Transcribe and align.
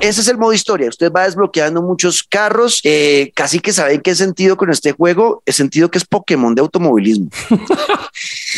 ese 0.00 0.20
es 0.20 0.28
el 0.28 0.38
modo 0.38 0.52
historia. 0.52 0.88
Usted 0.88 1.12
va 1.12 1.24
desbloqueando 1.24 1.82
muchos 1.82 2.22
carros. 2.22 2.80
Eh, 2.84 3.32
casi 3.34 3.60
que 3.60 3.72
saben 3.72 4.00
qué 4.00 4.14
sentido 4.14 4.56
con 4.56 4.70
este 4.70 4.92
juego. 4.92 5.42
El 5.46 5.54
sentido 5.54 5.90
que 5.90 5.98
es 5.98 6.04
Pokémon 6.04 6.54
de 6.54 6.62
automovilismo. 6.62 7.28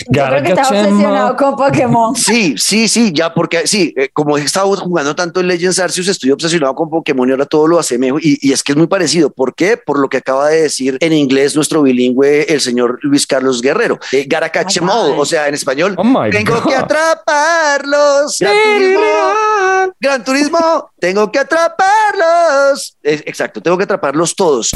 Yo 0.09 0.27
creo 0.27 0.43
que 0.43 0.49
estaba 0.51 0.69
obsesionado 0.69 1.37
con 1.37 1.57
Pokémon. 1.57 2.15
Sí, 2.15 2.55
sí, 2.57 2.89
sí, 2.89 3.13
ya 3.13 3.33
porque 3.35 3.67
sí, 3.67 3.93
eh, 3.97 4.09
como 4.13 4.39
he 4.39 4.43
estado 4.43 4.75
jugando 4.77 5.15
tanto 5.15 5.41
en 5.41 5.49
Legends 5.49 5.79
Arceus, 5.79 6.09
estoy 6.09 6.31
obsesionado 6.31 6.75
con 6.75 6.91
Pokémon 6.91 7.29
y 7.29 7.33
ahora 7.33 7.47
todo 7.47 7.67
lo 7.67 7.79
asemejo 7.79 8.19
y, 8.21 8.39
y 8.41 8.53
es 8.53 8.63
que 8.63 8.73
es 8.73 8.79
muy 8.79 8.87
parecido. 8.87 9.31
¿Por 9.31 9.55
qué? 9.55 9.77
Por 9.77 9.99
lo 9.99 10.09
que 10.09 10.19
acaba 10.19 10.49
de 10.49 10.63
decir 10.63 10.97
en 11.01 11.13
inglés 11.13 11.55
nuestro 11.57 11.83
bilingüe, 11.83 12.47
el 12.49 12.61
señor 12.61 12.99
Luis 13.03 13.27
Carlos 13.27 13.61
Guerrero. 13.61 13.99
Eh, 14.13 14.25
Garacachemol, 14.29 15.19
o 15.19 15.25
sea, 15.25 15.49
en 15.49 15.55
español, 15.55 15.95
Oh 15.97 16.31
tengo 16.31 16.63
que 16.63 16.75
atraparlos. 16.75 18.39
Gran 18.39 18.55
turismo, 18.65 19.95
Gran 20.01 20.25
Turismo, 20.25 20.91
tengo 20.99 21.31
que 21.31 21.39
atraparlos. 21.39 22.97
Eh, 23.03 23.23
exacto, 23.27 23.61
tengo 23.61 23.77
que 23.77 23.85
atraparlos 23.85 24.35
todos. 24.35 24.71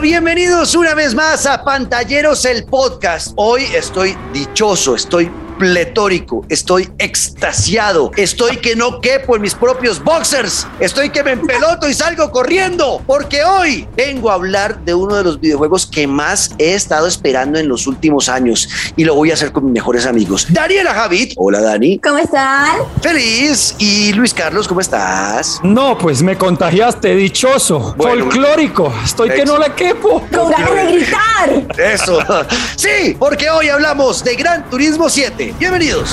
Bienvenidos 0.00 0.74
una 0.74 0.94
vez 0.94 1.14
más 1.14 1.44
a 1.44 1.62
Pantalleros 1.62 2.44
el 2.46 2.64
Podcast. 2.64 3.32
Hoy 3.36 3.64
estoy 3.74 4.16
dichoso, 4.32 4.94
estoy 4.94 5.30
pletórico, 5.66 6.44
estoy 6.48 6.90
extasiado, 6.98 8.10
estoy 8.16 8.56
que 8.56 8.74
no 8.74 9.00
quepo 9.00 9.36
en 9.36 9.42
mis 9.42 9.54
propios 9.54 10.02
boxers, 10.02 10.66
estoy 10.80 11.10
que 11.10 11.22
me 11.22 11.30
empeloto 11.30 11.88
y 11.88 11.94
salgo 11.94 12.32
corriendo, 12.32 13.00
porque 13.06 13.44
hoy 13.44 13.86
vengo 13.96 14.32
a 14.32 14.34
hablar 14.34 14.80
de 14.84 14.92
uno 14.92 15.14
de 15.14 15.22
los 15.22 15.38
videojuegos 15.38 15.86
que 15.86 16.08
más 16.08 16.50
he 16.58 16.74
estado 16.74 17.06
esperando 17.06 17.60
en 17.60 17.68
los 17.68 17.86
últimos 17.86 18.28
años 18.28 18.68
y 18.96 19.04
lo 19.04 19.14
voy 19.14 19.30
a 19.30 19.34
hacer 19.34 19.52
con 19.52 19.66
mis 19.66 19.74
mejores 19.74 20.04
amigos. 20.04 20.48
Daniela 20.48 20.94
Javid, 20.94 21.34
hola 21.36 21.60
Dani. 21.60 22.00
¿Cómo 22.00 22.18
están? 22.18 22.78
Feliz. 23.00 23.76
Y 23.78 24.12
Luis 24.14 24.34
Carlos, 24.34 24.66
¿cómo 24.66 24.80
estás? 24.80 25.60
No, 25.62 25.96
pues 25.96 26.24
me 26.24 26.36
contagiaste, 26.36 27.14
dichoso, 27.14 27.94
Bueno. 27.96 28.24
folclórico. 28.24 28.92
Estoy 29.04 29.30
que 29.30 29.44
no 29.44 29.58
la 29.58 29.72
quepo. 29.76 30.26
Con 30.34 30.50
ganas 30.50 30.74
de 30.74 30.92
gritar. 30.92 31.66
Eso. 31.78 32.18
Sí, 32.76 33.14
porque 33.18 33.48
hoy 33.48 33.68
hablamos 33.68 34.24
de 34.24 34.34
Gran 34.34 34.68
Turismo 34.68 35.08
7. 35.08 35.51
Bienvenidos. 35.58 36.10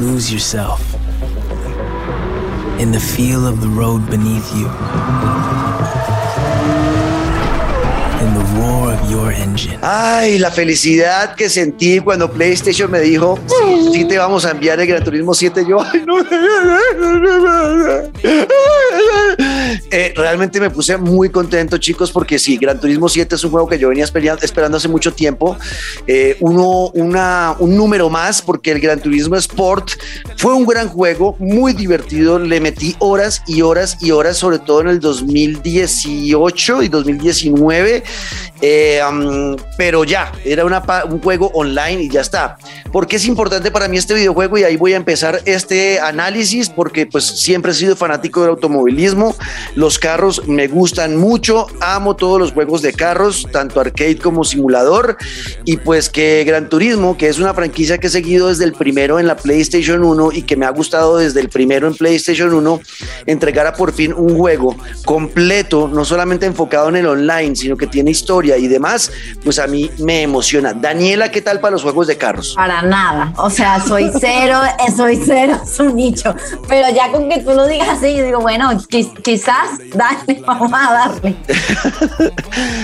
Lose 0.00 0.32
yourself 0.32 0.80
in 2.78 2.92
the 2.92 3.00
feel 3.00 3.46
of 3.46 3.60
the 3.60 3.68
road 3.68 4.08
beneath 4.10 4.52
you, 4.54 4.66
in 8.20 8.34
the 8.34 8.44
roar 8.58 8.92
of 8.92 9.10
your 9.10 9.32
engine. 9.32 9.78
Ay, 9.82 10.38
la 10.38 10.50
felicidad 10.50 11.34
que 11.34 11.48
sentí 11.48 12.00
cuando 12.00 12.30
PlayStation 12.30 12.90
me 12.90 13.00
dijo, 13.00 13.38
sí, 13.46 13.90
sí 13.92 14.04
te 14.04 14.18
vamos 14.18 14.44
a 14.44 14.50
enviar 14.50 14.80
el 14.80 14.86
Gran 14.86 15.04
Turismo 15.04 15.34
7. 15.34 15.64
Yo, 15.68 15.80
ay, 15.80 16.04
no. 16.06 16.16
Eh, 19.94 20.14
realmente 20.16 20.58
me 20.58 20.70
puse 20.70 20.96
muy 20.96 21.28
contento, 21.28 21.76
chicos, 21.76 22.10
porque 22.10 22.38
sí, 22.38 22.56
Gran 22.56 22.80
Turismo 22.80 23.10
7 23.10 23.34
es 23.34 23.44
un 23.44 23.50
juego 23.50 23.68
que 23.68 23.78
yo 23.78 23.90
venía 23.90 24.04
esperando, 24.04 24.78
hace 24.78 24.88
mucho 24.88 25.12
tiempo. 25.12 25.58
Eh, 26.06 26.38
uno, 26.40 26.86
una, 26.94 27.54
un 27.58 27.76
número 27.76 28.08
más, 28.08 28.40
porque 28.40 28.72
el 28.72 28.80
Gran 28.80 29.00
Turismo 29.00 29.36
Sport 29.36 29.90
fue 30.38 30.54
un 30.54 30.64
gran 30.64 30.88
juego, 30.88 31.36
muy 31.38 31.74
divertido. 31.74 32.38
Le 32.38 32.58
metí 32.58 32.96
horas 33.00 33.42
y 33.46 33.60
horas 33.60 33.98
y 34.00 34.12
horas, 34.12 34.38
sobre 34.38 34.60
todo 34.60 34.80
en 34.80 34.88
el 34.88 34.98
2018 34.98 36.82
y 36.82 36.88
2019. 36.88 38.02
Eh, 38.64 39.00
um, 39.06 39.56
pero 39.76 40.04
ya, 40.04 40.30
era 40.44 40.64
una 40.64 40.82
un 41.10 41.20
juego 41.20 41.50
online 41.52 42.04
y 42.04 42.08
ya 42.08 42.20
está. 42.20 42.56
¿Por 42.92 43.08
qué 43.08 43.16
es 43.16 43.26
importante 43.26 43.70
para 43.72 43.88
mí 43.88 43.96
este 43.96 44.14
videojuego? 44.14 44.56
Y 44.56 44.64
ahí 44.64 44.76
voy 44.76 44.92
a 44.92 44.96
empezar 44.96 45.40
este 45.46 45.98
análisis 45.98 46.68
porque 46.68 47.06
pues 47.06 47.24
siempre 47.24 47.72
he 47.72 47.74
sido 47.74 47.96
fanático 47.96 48.40
del 48.42 48.50
automovilismo. 48.50 49.34
Los 49.82 49.98
carros 49.98 50.46
me 50.46 50.68
gustan 50.68 51.16
mucho, 51.16 51.66
amo 51.80 52.14
todos 52.14 52.38
los 52.38 52.52
juegos 52.52 52.82
de 52.82 52.92
carros, 52.92 53.48
tanto 53.50 53.80
arcade 53.80 54.16
como 54.16 54.44
simulador. 54.44 55.16
Y 55.64 55.78
pues 55.78 56.08
que 56.08 56.44
Gran 56.44 56.68
Turismo, 56.68 57.16
que 57.16 57.26
es 57.26 57.40
una 57.40 57.52
franquicia 57.52 57.98
que 57.98 58.06
he 58.06 58.10
seguido 58.10 58.46
desde 58.46 58.62
el 58.62 58.74
primero 58.74 59.18
en 59.18 59.26
la 59.26 59.34
PlayStation 59.34 60.04
1 60.04 60.30
y 60.34 60.42
que 60.42 60.54
me 60.54 60.66
ha 60.66 60.70
gustado 60.70 61.16
desde 61.16 61.40
el 61.40 61.48
primero 61.48 61.88
en 61.88 61.96
PlayStation 61.96 62.54
1, 62.54 62.80
entregara 63.26 63.72
por 63.72 63.92
fin 63.92 64.12
un 64.12 64.36
juego 64.38 64.76
completo, 65.04 65.88
no 65.92 66.04
solamente 66.04 66.46
enfocado 66.46 66.88
en 66.88 66.94
el 66.94 67.06
online, 67.08 67.56
sino 67.56 67.76
que 67.76 67.88
tiene 67.88 68.12
historia 68.12 68.56
y 68.58 68.68
demás, 68.68 69.10
pues 69.42 69.58
a 69.58 69.66
mí 69.66 69.90
me 69.98 70.22
emociona. 70.22 70.74
Daniela, 70.74 71.32
¿qué 71.32 71.42
tal 71.42 71.58
para 71.58 71.72
los 71.72 71.82
juegos 71.82 72.06
de 72.06 72.16
carros? 72.16 72.52
Para 72.54 72.82
nada. 72.82 73.32
O 73.36 73.50
sea, 73.50 73.80
soy 73.84 74.12
cero, 74.20 74.60
eh, 74.86 74.92
soy 74.96 75.20
cero, 75.26 75.60
es 75.64 75.80
un 75.80 75.96
nicho. 75.96 76.36
Pero 76.68 76.86
ya 76.94 77.10
con 77.10 77.28
que 77.28 77.40
tú 77.40 77.50
lo 77.50 77.66
digas 77.66 77.88
así, 77.88 78.14
yo 78.16 78.24
digo, 78.24 78.38
bueno, 78.38 78.70
qui- 78.88 79.12
quizás, 79.22 79.71
dale, 79.94 80.42
vamos 80.46 80.72
a 80.74 80.92
darle. 80.92 81.36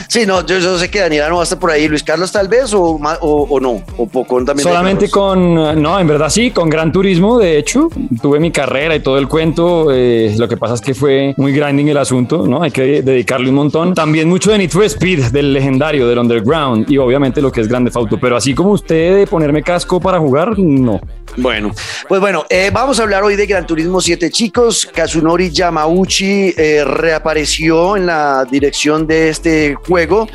Sí, 0.09 0.25
no, 0.27 0.45
yo, 0.47 0.59
yo 0.59 0.79
sé 0.79 0.91
que 0.91 1.01
Daniela 1.01 1.29
no 1.29 1.37
va 1.37 1.41
a 1.41 1.45
estar 1.45 1.59
por 1.59 1.71
ahí. 1.71 1.87
Luis 1.87 2.03
Carlos 2.03 2.33
tal 2.33 2.49
vez 2.49 2.73
o, 2.73 2.81
o, 2.83 3.43
o 3.51 3.61
no, 3.61 3.83
o 3.97 4.07
poco 4.07 4.43
también. 4.45 4.67
Solamente 4.67 5.11
con, 5.11 5.55
no, 5.83 6.01
en 6.01 6.07
verdad 6.07 6.31
sí, 6.31 6.51
con 6.51 6.71
Gran 6.71 6.91
Turismo, 6.93 7.39
de 7.39 7.59
hecho, 7.59 7.89
tuve 8.23 8.41
mi 8.41 8.51
carrera 8.51 8.95
y 8.97 9.01
todo 9.01 9.19
el 9.19 9.29
cuento. 9.29 9.89
eh, 9.93 10.35
lo 10.39 10.49
que 10.49 10.57
pasa 10.57 10.75
es 10.75 10.81
que 10.81 10.95
fue 10.95 11.35
muy 11.37 11.53
grinding 11.53 11.89
el 11.89 11.99
asunto, 11.99 12.47
¿no? 12.47 12.63
Hay 12.63 12.71
que 12.71 13.03
dedicarle 13.03 13.51
un 13.51 13.57
montón. 13.57 13.95
También 13.95 14.29
mucho 14.29 14.51
de 14.51 14.59
Need 14.59 14.71
for 14.71 14.85
Speed, 14.85 15.27
del 15.27 15.53
legendario, 15.53 16.09
del 16.09 16.19
Underground 16.19 16.91
y 16.91 16.97
obviamente 16.97 17.43
lo 17.43 17.53
que 17.53 17.61
es 17.61 17.69
Grande 17.69 17.91
Auto. 17.95 18.19
Pero 18.19 18.37
así 18.37 18.55
como 18.55 18.71
usted 18.71 19.17
de 19.17 19.27
ponerme 19.27 19.63
casco 19.63 20.01
para 20.01 20.19
jugar, 20.19 20.59
no. 20.59 21.01
Bueno, 21.37 21.73
pues 22.09 22.21
bueno, 22.21 22.45
eh, 22.49 22.71
vamos 22.73 22.99
a 22.99 23.03
hablar 23.03 23.23
hoy 23.23 23.37
de 23.37 23.47
Gran 23.47 23.67
Turismo 23.67 24.01
7, 24.01 24.31
chicos. 24.31 24.89
Kazunori 24.93 25.51
Yamauchi 25.51 26.55
eh, 26.57 26.78
reapareció 26.85 27.97
en 27.97 28.07
la 28.07 28.45
dirección 28.45 29.07
de 29.07 29.29
este 29.29 29.75
juego. 29.75 30.29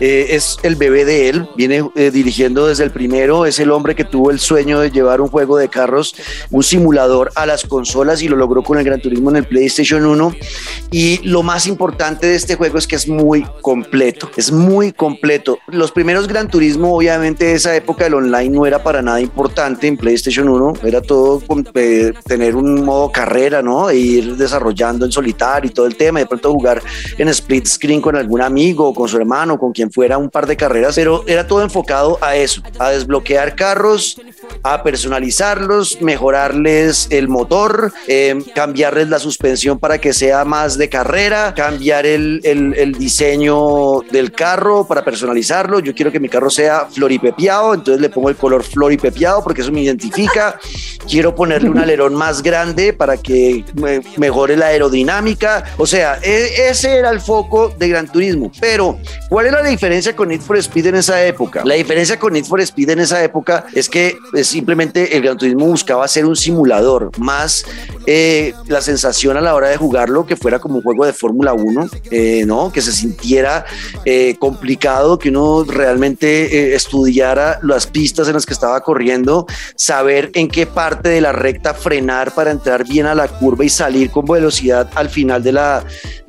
Eh, 0.00 0.28
es 0.30 0.56
el 0.62 0.76
bebé 0.76 1.04
de 1.04 1.28
él, 1.28 1.46
viene 1.56 1.84
eh, 1.94 2.10
dirigiendo 2.10 2.66
desde 2.66 2.84
el 2.84 2.90
primero, 2.90 3.44
es 3.44 3.58
el 3.58 3.70
hombre 3.70 3.94
que 3.94 4.04
tuvo 4.04 4.30
el 4.30 4.40
sueño 4.40 4.80
de 4.80 4.90
llevar 4.90 5.20
un 5.20 5.28
juego 5.28 5.58
de 5.58 5.68
carros, 5.68 6.14
un 6.50 6.62
simulador 6.62 7.30
a 7.34 7.44
las 7.44 7.64
consolas 7.64 8.22
y 8.22 8.28
lo 8.28 8.36
logró 8.36 8.62
con 8.62 8.78
el 8.78 8.84
Gran 8.84 9.02
Turismo 9.02 9.28
en 9.28 9.36
el 9.36 9.44
PlayStation 9.44 10.06
1. 10.06 10.34
Y 10.90 11.20
lo 11.28 11.42
más 11.42 11.66
importante 11.66 12.26
de 12.26 12.34
este 12.34 12.54
juego 12.54 12.78
es 12.78 12.86
que 12.86 12.96
es 12.96 13.08
muy 13.08 13.44
completo, 13.60 14.30
es 14.36 14.50
muy 14.50 14.92
completo. 14.92 15.58
Los 15.68 15.92
primeros 15.92 16.26
Gran 16.26 16.48
Turismo, 16.48 16.96
obviamente, 16.96 17.52
esa 17.52 17.76
época 17.76 18.04
del 18.04 18.14
online 18.14 18.48
no 18.48 18.64
era 18.64 18.82
para 18.82 19.02
nada 19.02 19.20
importante 19.20 19.86
en 19.86 19.98
PlayStation 19.98 20.48
1, 20.48 20.74
era 20.84 21.02
todo 21.02 21.40
con, 21.40 21.68
eh, 21.74 22.12
tener 22.24 22.56
un 22.56 22.84
modo 22.84 23.12
carrera, 23.12 23.60
¿no? 23.60 23.90
E 23.90 23.96
ir 23.96 24.36
desarrollando 24.36 25.04
en 25.04 25.12
solitario 25.12 25.70
y 25.70 25.74
todo 25.74 25.79
el 25.86 25.96
tema, 25.96 26.20
de 26.20 26.26
pronto 26.26 26.52
jugar 26.52 26.82
en 27.18 27.28
split 27.28 27.66
screen 27.66 28.00
con 28.00 28.16
algún 28.16 28.42
amigo, 28.42 28.92
con 28.94 29.08
su 29.08 29.16
hermano, 29.16 29.58
con 29.58 29.72
quien 29.72 29.90
fuera 29.90 30.18
un 30.18 30.30
par 30.30 30.46
de 30.46 30.56
carreras, 30.56 30.94
pero 30.96 31.24
era 31.26 31.46
todo 31.46 31.62
enfocado 31.62 32.18
a 32.20 32.36
eso, 32.36 32.62
a 32.78 32.90
desbloquear 32.90 33.54
carros, 33.56 34.20
a 34.62 34.82
personalizarlos, 34.82 36.00
mejorarles 36.00 37.06
el 37.10 37.28
motor, 37.28 37.92
eh, 38.08 38.38
cambiarles 38.54 39.08
la 39.08 39.18
suspensión 39.18 39.78
para 39.78 39.98
que 39.98 40.12
sea 40.12 40.44
más 40.44 40.76
de 40.78 40.88
carrera, 40.88 41.54
cambiar 41.54 42.06
el, 42.06 42.40
el- 42.44 42.74
el 42.76 42.92
diseño 42.92 44.00
del 44.10 44.32
carro 44.32 44.86
para 44.86 45.04
personalizarlo. 45.04 45.80
Yo 45.80 45.94
quiero 45.94 46.10
que 46.12 46.20
mi 46.20 46.28
carro 46.28 46.50
sea 46.50 46.86
floripepiado, 46.90 47.74
entonces 47.74 48.00
le 48.00 48.08
pongo 48.08 48.28
el 48.28 48.36
color 48.36 48.62
floripepiado 48.64 49.42
porque 49.42 49.60
eso 49.62 49.72
me 49.72 49.82
identifica. 49.82 50.58
Quiero 51.08 51.34
ponerle 51.34 51.68
un 51.70 51.78
alerón 51.78 52.14
más 52.14 52.42
grande 52.42 52.92
para 52.92 53.16
que 53.16 53.64
me- 53.74 54.00
mejore 54.16 54.56
la 54.56 54.66
aerodinámica. 54.66 55.64
O 55.76 55.86
sea, 55.86 56.18
e- 56.22 56.68
ese 56.68 56.96
era 56.96 57.10
el 57.10 57.20
foco 57.20 57.68
de 57.78 57.88
Gran 57.88 58.10
Turismo. 58.10 58.50
Pero, 58.60 58.98
¿cuál 59.28 59.46
era 59.46 59.62
la 59.62 59.68
diferencia 59.68 60.14
con 60.14 60.28
Need 60.28 60.40
for 60.40 60.58
Speed 60.58 60.86
en 60.86 60.96
esa 60.96 61.24
época? 61.24 61.62
La 61.64 61.74
diferencia 61.74 62.18
con 62.18 62.32
Need 62.32 62.44
for 62.44 62.60
Speed 62.60 62.90
en 62.90 63.00
esa 63.00 63.22
época 63.22 63.66
es 63.72 63.88
que 63.88 64.18
eh, 64.34 64.44
simplemente 64.44 65.16
el 65.16 65.22
Gran 65.22 65.38
Turismo 65.38 65.66
buscaba 65.66 66.06
ser 66.08 66.26
un 66.26 66.36
simulador, 66.36 67.10
más 67.18 67.64
eh, 68.06 68.52
la 68.66 68.80
sensación 68.80 69.36
a 69.36 69.40
la 69.40 69.54
hora 69.54 69.68
de 69.68 69.76
jugarlo 69.76 70.26
que 70.26 70.36
fuera 70.36 70.58
como 70.58 70.76
un 70.76 70.82
juego 70.82 71.06
de 71.06 71.12
Fórmula 71.12 71.52
1, 71.52 71.88
eh, 72.10 72.44
¿no? 72.46 72.72
Que 72.72 72.82
se 72.82 72.92
sintiera 72.92 73.64
eh, 74.04 74.36
complicado, 74.38 75.18
que 75.18 75.28
uno 75.28 75.64
realmente 75.64 76.44
eh, 76.44 76.74
estudiara 76.74 77.58
las 77.62 77.86
pistas 77.86 78.28
en 78.28 78.34
las 78.34 78.46
que 78.46 78.54
estaba 78.54 78.80
corriendo, 78.80 79.46
saber 79.76 80.30
en 80.34 80.48
qué 80.48 80.66
parte 80.66 80.80
parte 80.90 81.10
de 81.10 81.20
la 81.20 81.30
recta, 81.30 81.72
frenar 81.72 82.34
para 82.34 82.50
entrar 82.50 82.84
bien 82.84 83.06
a 83.06 83.14
la 83.14 83.28
curva 83.28 83.64
y 83.64 83.68
salir 83.68 84.10
con 84.10 84.24
velocidad 84.24 84.90
al 84.94 85.08
final 85.08 85.42
de 85.42 85.52
la, 85.52 85.59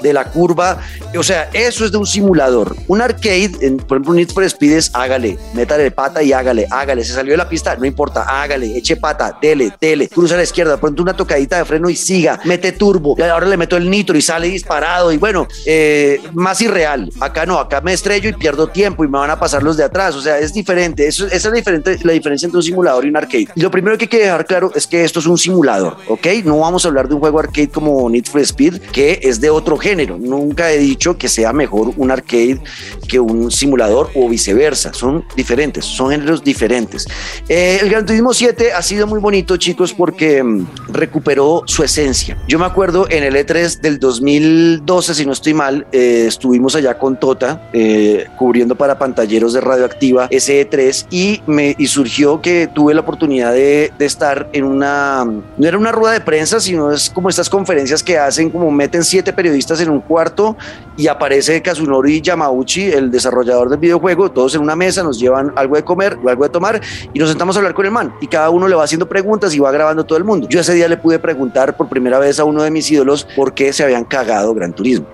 de 0.01 0.13
la 0.13 0.25
curva. 0.25 0.79
O 1.17 1.23
sea, 1.23 1.49
eso 1.53 1.85
es 1.85 1.91
de 1.91 1.97
un 1.97 2.07
simulador. 2.07 2.75
Un 2.87 3.01
arcade, 3.01 3.51
en, 3.61 3.77
por 3.77 3.97
ejemplo, 3.97 4.11
un 4.11 4.17
Need 4.17 4.31
for 4.31 4.43
Speed 4.43 4.73
es 4.73 4.91
hágale, 4.93 5.37
métale 5.53 5.91
pata 5.91 6.23
y 6.23 6.33
hágale, 6.33 6.67
hágale. 6.69 7.03
Se 7.03 7.13
salió 7.13 7.33
de 7.33 7.37
la 7.37 7.49
pista, 7.49 7.75
no 7.75 7.85
importa, 7.85 8.23
hágale, 8.23 8.77
eche 8.77 8.95
pata, 8.95 9.37
dele, 9.41 9.71
dele, 9.79 10.07
cruza 10.07 10.35
a 10.35 10.37
la 10.37 10.43
izquierda, 10.43 10.77
pronto 10.77 11.01
una 11.01 11.15
tocadita 11.15 11.57
de 11.57 11.65
freno 11.65 11.89
y 11.89 11.95
siga, 11.95 12.39
mete 12.45 12.71
turbo, 12.71 13.15
ahora 13.21 13.47
le 13.47 13.57
meto 13.57 13.77
el 13.77 13.89
nitro 13.89 14.17
y 14.17 14.21
sale 14.21 14.47
disparado 14.47 15.11
y 15.11 15.17
bueno, 15.17 15.47
eh, 15.65 16.21
más 16.33 16.61
irreal. 16.61 17.11
Acá 17.19 17.45
no, 17.45 17.59
acá 17.59 17.81
me 17.81 17.93
estrello 17.93 18.29
y 18.29 18.33
pierdo 18.33 18.67
tiempo 18.67 19.03
y 19.03 19.07
me 19.07 19.17
van 19.17 19.29
a 19.29 19.39
pasar 19.39 19.63
los 19.63 19.77
de 19.77 19.83
atrás. 19.83 20.15
O 20.15 20.21
sea, 20.21 20.39
es 20.39 20.53
diferente. 20.53 21.07
Eso, 21.07 21.25
esa 21.25 21.35
es 21.35 21.45
la, 21.45 21.51
diferente, 21.51 21.97
la 22.03 22.13
diferencia 22.13 22.45
entre 22.45 22.57
un 22.57 22.63
simulador 22.63 23.05
y 23.05 23.09
un 23.09 23.17
arcade. 23.17 23.47
Lo 23.55 23.71
primero 23.71 23.97
que 23.97 24.05
hay 24.05 24.09
que 24.09 24.19
dejar 24.19 24.45
claro 24.45 24.71
es 24.75 24.87
que 24.87 25.03
esto 25.03 25.19
es 25.19 25.25
un 25.25 25.37
simulador, 25.37 25.97
¿ok? 26.07 26.27
No 26.43 26.59
vamos 26.59 26.85
a 26.85 26.87
hablar 26.87 27.07
de 27.07 27.15
un 27.15 27.19
juego 27.19 27.39
arcade 27.39 27.69
como 27.69 28.09
Need 28.09 28.25
for 28.25 28.41
Speed, 28.41 28.81
que 28.91 29.19
es 29.21 29.41
de 29.41 29.49
otro 29.49 29.77
género. 29.77 30.17
Nunca 30.17 30.71
he 30.71 30.77
dicho 30.77 31.17
que 31.17 31.27
sea 31.27 31.53
mejor 31.53 31.93
un 31.97 32.11
arcade 32.11 32.61
que 33.07 33.19
un 33.19 33.51
simulador 33.51 34.09
o 34.15 34.27
viceversa. 34.29 34.93
Son 34.93 35.25
diferentes, 35.35 35.85
son 35.85 36.11
géneros 36.11 36.43
diferentes. 36.43 37.07
Eh, 37.47 37.79
el 37.81 37.89
Gran 37.89 38.05
Turismo 38.05 38.33
7 38.33 38.73
ha 38.73 38.81
sido 38.81 39.07
muy 39.07 39.19
bonito, 39.19 39.57
chicos, 39.57 39.93
porque 39.93 40.43
mm, 40.43 40.67
recuperó 40.89 41.63
su 41.65 41.83
esencia. 41.83 42.37
Yo 42.47 42.59
me 42.59 42.65
acuerdo 42.65 43.07
en 43.09 43.23
el 43.23 43.35
E3 43.35 43.79
del 43.81 43.99
2012, 43.99 45.15
si 45.15 45.25
no 45.25 45.33
estoy 45.33 45.53
mal, 45.53 45.87
eh, 45.91 46.25
estuvimos 46.27 46.75
allá 46.75 46.97
con 46.97 47.19
Tota 47.19 47.69
eh, 47.73 48.27
cubriendo 48.37 48.75
para 48.75 48.97
pantalleros 48.97 49.53
de 49.53 49.61
radioactiva 49.61 50.27
ese 50.29 50.67
E3 50.69 51.07
y 51.09 51.41
me 51.45 51.75
y 51.77 51.87
surgió 51.87 52.41
que 52.41 52.67
tuve 52.73 52.93
la 52.93 53.01
oportunidad 53.01 53.53
de, 53.53 53.91
de 53.97 54.05
estar 54.05 54.49
en 54.53 54.63
una, 54.65 55.25
no 55.25 55.67
era 55.67 55.77
una 55.77 55.91
rueda 55.91 56.13
de 56.13 56.21
prensa, 56.21 56.59
sino 56.59 56.91
es 56.91 57.09
como 57.09 57.29
estas 57.29 57.49
conferencias 57.49 58.03
que 58.03 58.17
hacen, 58.17 58.49
como 58.49 58.71
meten 58.71 59.03
siete 59.11 59.33
periodistas 59.33 59.79
en 59.81 59.89
un 59.89 59.99
cuarto 60.01 60.55
y 60.97 61.07
aparece 61.07 61.61
Kazunori 61.61 62.21
Yamauchi, 62.21 62.91
el 62.91 63.11
desarrollador 63.11 63.69
del 63.69 63.79
videojuego, 63.79 64.31
todos 64.31 64.55
en 64.55 64.61
una 64.61 64.75
mesa, 64.75 65.03
nos 65.03 65.19
llevan 65.19 65.51
algo 65.55 65.75
de 65.75 65.83
comer 65.83 66.17
o 66.23 66.29
algo 66.29 66.43
de 66.43 66.49
tomar 66.49 66.79
y 67.13 67.19
nos 67.19 67.29
sentamos 67.29 67.55
a 67.55 67.59
hablar 67.59 67.73
con 67.73 67.85
el 67.85 67.91
man 67.91 68.13
y 68.21 68.27
cada 68.27 68.49
uno 68.49 68.67
le 68.67 68.75
va 68.75 68.83
haciendo 68.83 69.07
preguntas 69.07 69.53
y 69.53 69.59
va 69.59 69.71
grabando 69.71 70.03
todo 70.05 70.17
el 70.17 70.23
mundo. 70.23 70.47
Yo 70.49 70.59
ese 70.59 70.73
día 70.73 70.87
le 70.87 70.97
pude 70.97 71.19
preguntar 71.19 71.75
por 71.75 71.87
primera 71.89 72.19
vez 72.19 72.39
a 72.39 72.43
uno 72.45 72.63
de 72.63 72.71
mis 72.71 72.89
ídolos 72.89 73.27
por 73.35 73.53
qué 73.53 73.73
se 73.73 73.83
habían 73.83 74.05
cagado 74.05 74.53
Gran 74.53 74.73
Turismo. 74.73 75.05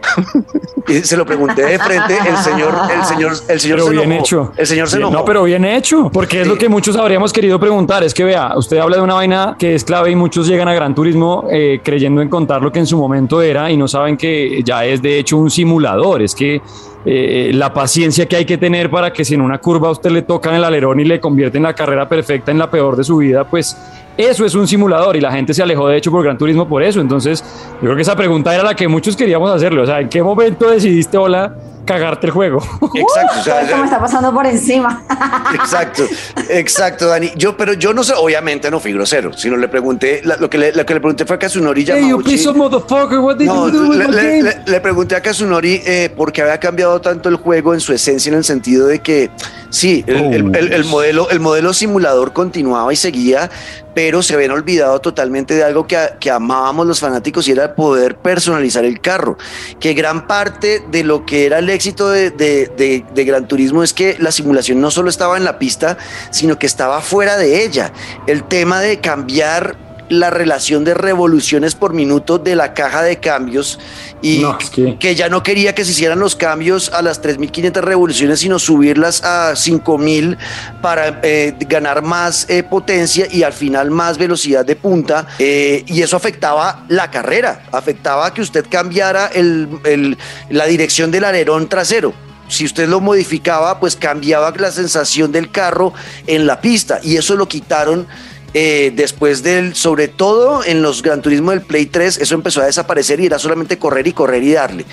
y 0.87 0.93
se 1.03 1.17
lo 1.17 1.25
pregunté 1.25 1.63
de 1.63 1.79
frente, 1.79 2.17
el 2.27 2.37
señor, 2.37 2.73
el 2.95 3.03
señor, 3.05 3.33
el 3.47 3.59
señor 3.59 3.77
Pero 3.77 3.87
se 3.87 3.91
bien 3.93 4.11
enojó. 4.11 4.21
hecho. 4.23 4.51
El 4.57 4.67
señor 4.67 4.89
se 4.89 4.97
Bien, 4.97 5.07
enojó. 5.07 5.21
No, 5.21 5.25
pero 5.25 5.43
bien 5.43 5.65
hecho, 5.65 6.09
porque 6.13 6.41
es 6.41 6.47
lo 6.47 6.57
que 6.57 6.69
muchos 6.69 6.95
habríamos 6.95 7.33
querido 7.33 7.59
preguntar. 7.59 8.03
Es 8.03 8.13
que 8.13 8.23
vea, 8.23 8.55
usted 8.57 8.77
habla 8.77 8.97
de 8.97 9.01
una 9.01 9.15
vaina 9.15 9.55
que 9.57 9.73
es 9.75 9.83
clave 9.83 10.11
y 10.11 10.15
muchos 10.15 10.47
llegan 10.47 10.67
a 10.67 10.73
Gran 10.73 10.93
Turismo 10.93 11.47
eh, 11.49 11.79
creyendo 11.83 12.21
en 12.21 12.29
contar 12.29 12.61
lo 12.61 12.71
que 12.71 12.79
en 12.79 12.85
su 12.87 12.97
momento 12.97 13.41
era 13.41 13.71
y 13.71 13.77
no 13.77 13.86
saben 13.87 14.17
que 14.17 14.61
ya 14.63 14.85
es 14.85 15.01
de 15.01 15.19
hecho 15.19 15.37
un 15.37 15.49
simulador. 15.49 16.21
Es 16.21 16.35
que 16.35 16.61
eh, 17.05 17.51
la 17.53 17.73
paciencia 17.73 18.25
que 18.25 18.35
hay 18.35 18.45
que 18.45 18.57
tener 18.57 18.89
para 18.89 19.13
que 19.13 19.23
si 19.23 19.35
en 19.35 19.41
una 19.41 19.59
curva 19.59 19.89
usted 19.91 20.11
le 20.11 20.23
tocan 20.23 20.55
el 20.55 20.63
alerón 20.63 20.99
y 20.99 21.05
le 21.05 21.19
convierte 21.19 21.57
en 21.57 21.63
la 21.63 21.73
carrera 21.73 22.09
perfecta 22.09 22.51
en 22.51 22.57
la 22.57 22.69
peor 22.69 22.95
de 22.95 23.03
su 23.03 23.17
vida, 23.17 23.43
pues 23.49 23.77
eso 24.17 24.45
es 24.45 24.55
un 24.55 24.67
simulador 24.67 25.15
y 25.15 25.21
la 25.21 25.31
gente 25.31 25.53
se 25.53 25.61
alejó 25.61 25.87
de 25.87 25.97
hecho 25.97 26.11
por 26.11 26.23
Gran 26.23 26.37
Turismo 26.37 26.67
por 26.67 26.83
eso. 26.83 26.99
Entonces, 26.99 27.43
yo 27.75 27.81
creo 27.81 27.95
que 27.95 28.01
esa 28.01 28.15
pregunta 28.15 28.53
era 28.53 28.63
la 28.63 28.75
que 28.75 28.87
muchos 28.87 29.15
queríamos 29.15 29.51
hacerle. 29.51 29.81
O 29.81 29.85
sea, 29.85 30.01
¿en 30.01 30.09
qué 30.09 30.23
momento 30.23 30.69
decidiste, 30.69 31.17
hola, 31.17 31.55
cagarte 31.87 32.27
el 32.27 32.31
juego? 32.31 32.59
Exacto, 32.93 33.39
o 33.39 33.43
sea, 33.43 33.77
me 33.77 33.85
está 33.85 33.99
pasando 33.99 34.31
por 34.31 34.45
encima. 34.45 35.01
Exacto, 35.55 36.03
exacto, 36.49 37.07
Dani. 37.07 37.31
Yo, 37.35 37.55
pero 37.57 37.73
yo 37.73 37.93
no 37.93 38.03
sé, 38.03 38.13
obviamente 38.15 38.69
no 38.69 38.79
fui 38.79 38.93
grosero, 38.93 39.33
sino 39.33 39.55
le 39.57 39.67
pregunté, 39.67 40.21
la- 40.23 40.35
lo, 40.37 40.49
que 40.49 40.57
le, 40.57 40.73
lo 40.73 40.85
que 40.85 40.93
le 40.93 40.99
pregunté 40.99 41.25
fue 41.25 41.37
a 41.37 41.39
Kazunori 41.39 41.81
Hey, 41.81 42.01
you 42.01 42.07
Yamauchi. 42.19 42.29
piece 42.31 42.47
of 42.47 42.55
motherfucker, 42.55 43.19
what 43.19 43.37
did 43.37 43.47
No, 43.47 43.67
you 43.67 43.71
do 43.71 43.89
with 43.89 43.97
le, 43.97 44.07
my 44.07 44.13
le- 44.13 44.21
game? 44.21 44.43
le- 44.43 44.71
le 44.71 44.81
pregunté 44.81 45.15
a 45.15 45.21
Kazunori 45.21 45.81
eh, 45.85 46.13
por 46.15 46.31
qué 46.31 46.41
había 46.41 46.59
cambiado 46.59 46.99
tanto 47.01 47.29
el 47.29 47.37
juego 47.37 47.73
en 47.73 47.79
su 47.79 47.93
esencia, 47.93 48.29
en 48.29 48.37
el 48.37 48.43
sentido 48.43 48.87
de 48.87 48.99
que 48.99 49.31
sí, 49.69 50.03
el, 50.07 50.15
Oh. 50.17 50.31
el- 50.31 50.55
el- 50.55 50.73
el 50.73 50.85
modelo, 50.85 51.29
el 51.29 51.39
modelo 51.39 51.73
simulador 51.73 52.33
continuaba 52.33 52.91
y 52.91 52.95
seguía, 52.95 53.49
pero 53.95 54.21
se 54.21 54.35
habían 54.35 54.51
olvidado 54.51 54.99
totalmente 54.99 55.55
de 55.55 55.63
algo 55.63 55.87
que, 55.87 55.97
amábamos 56.31 56.85
los 56.85 56.99
fanáticos 56.99 57.47
y 57.47 57.51
era 57.51 57.73
poder 57.75 58.15
personalizar 58.17 58.85
el 58.85 59.01
carro. 59.01 59.37
Que 59.79 59.93
gran 59.93 60.27
parte 60.27 60.83
de 60.91 61.03
lo 61.03 61.25
que 61.25 61.45
era 61.45 61.59
el 61.59 61.69
éxito 61.69 62.09
de, 62.09 62.29
de- 62.31 62.71
de- 62.77 63.03
de 63.13 63.23
Gran 63.25 63.47
Turismo 63.47 63.81
es 63.83 63.93
que 63.93 64.15
la 64.19 64.31
simulación 64.31 64.79
no 64.81 64.91
solo 64.91 65.09
estaba 65.09 65.35
en 65.37 65.43
la 65.43 65.57
pista, 65.57 65.97
sino 66.31 66.59
que 66.59 66.67
estaba 66.67 67.01
fuera 67.01 67.37
de 67.37 67.63
ella. 67.63 67.91
El 68.27 68.43
tema 68.43 68.81
de 68.81 68.99
cambiar 68.99 69.86
la 70.09 70.29
relación 70.29 70.83
de 70.83 70.93
revoluciones 70.93 71.75
por 71.75 71.93
minuto 71.93 72.37
de 72.37 72.55
la 72.55 72.73
caja 72.73 73.01
de 73.03 73.19
cambios 73.19 73.79
y 74.21 74.39
No, 74.39 74.57
es 74.59 74.69
que- 74.69 74.97
que 74.97 75.15
ya 75.15 75.29
no 75.29 75.43
quería 75.43 75.75
que 75.75 75.83
se 75.85 75.91
hicieran 75.91 76.19
los 76.19 76.35
cambios 76.35 76.91
a 76.93 77.01
las 77.01 77.21
3.500 77.21 77.83
revoluciones, 77.83 78.39
sino 78.39 78.57
subirlas 78.59 79.23
a 79.23 79.55
5.000 79.55 80.37
para 80.81 81.19
eh, 81.23 81.55
ganar 81.67 82.01
más 82.03 82.49
eh, 82.49 82.63
potencia 82.63 83.27
y 83.31 83.43
al 83.43 83.53
final 83.53 83.91
más 83.91 84.17
velocidad 84.17 84.65
de 84.65 84.75
punta. 84.75 85.27
eh, 85.39 85.83
y 85.87 86.01
eso 86.01 86.15
afectaba 86.17 86.85
la 86.89 87.11
carrera, 87.11 87.63
afectaba 87.71 88.33
que 88.33 88.41
usted 88.41 88.65
cambiara 88.69 89.27
el- 89.27 89.67
el- 89.85 90.17
la 90.49 90.65
dirección 90.65 91.11
del 91.11 91.23
alerón 91.25 91.67
trasero. 91.67 92.13
Si 92.49 92.63
usted 92.63 92.87
lo 92.87 93.01
modificaba, 93.01 93.77
pues 93.79 93.95
cambiaba 93.97 94.53
la 94.57 94.71
sensación 94.71 95.31
del 95.33 95.51
carro 95.51 95.93
en 96.27 96.47
la 96.47 96.61
pista 96.61 96.99
y 97.03 97.17
eso 97.17 97.35
lo 97.35 97.47
quitaron 97.47 98.07
eh, 98.53 98.91
después 98.95 99.43
del, 99.43 99.75
sobre 99.75 100.07
todo 100.07 100.63
en 100.63 100.81
los 100.81 101.01
Gran 101.01 101.21
Turismo 101.21 101.51
del 101.51 101.61
Play 101.61 101.85
3, 101.85 102.19
eso 102.19 102.35
empezó 102.35 102.61
a 102.61 102.65
desaparecer 102.65 103.19
y 103.19 103.25
era 103.25 103.39
solamente 103.39 103.77
correr 103.77 104.07
y 104.07 104.13
correr 104.13 104.43
y 104.43 104.53
darle. 104.53 104.85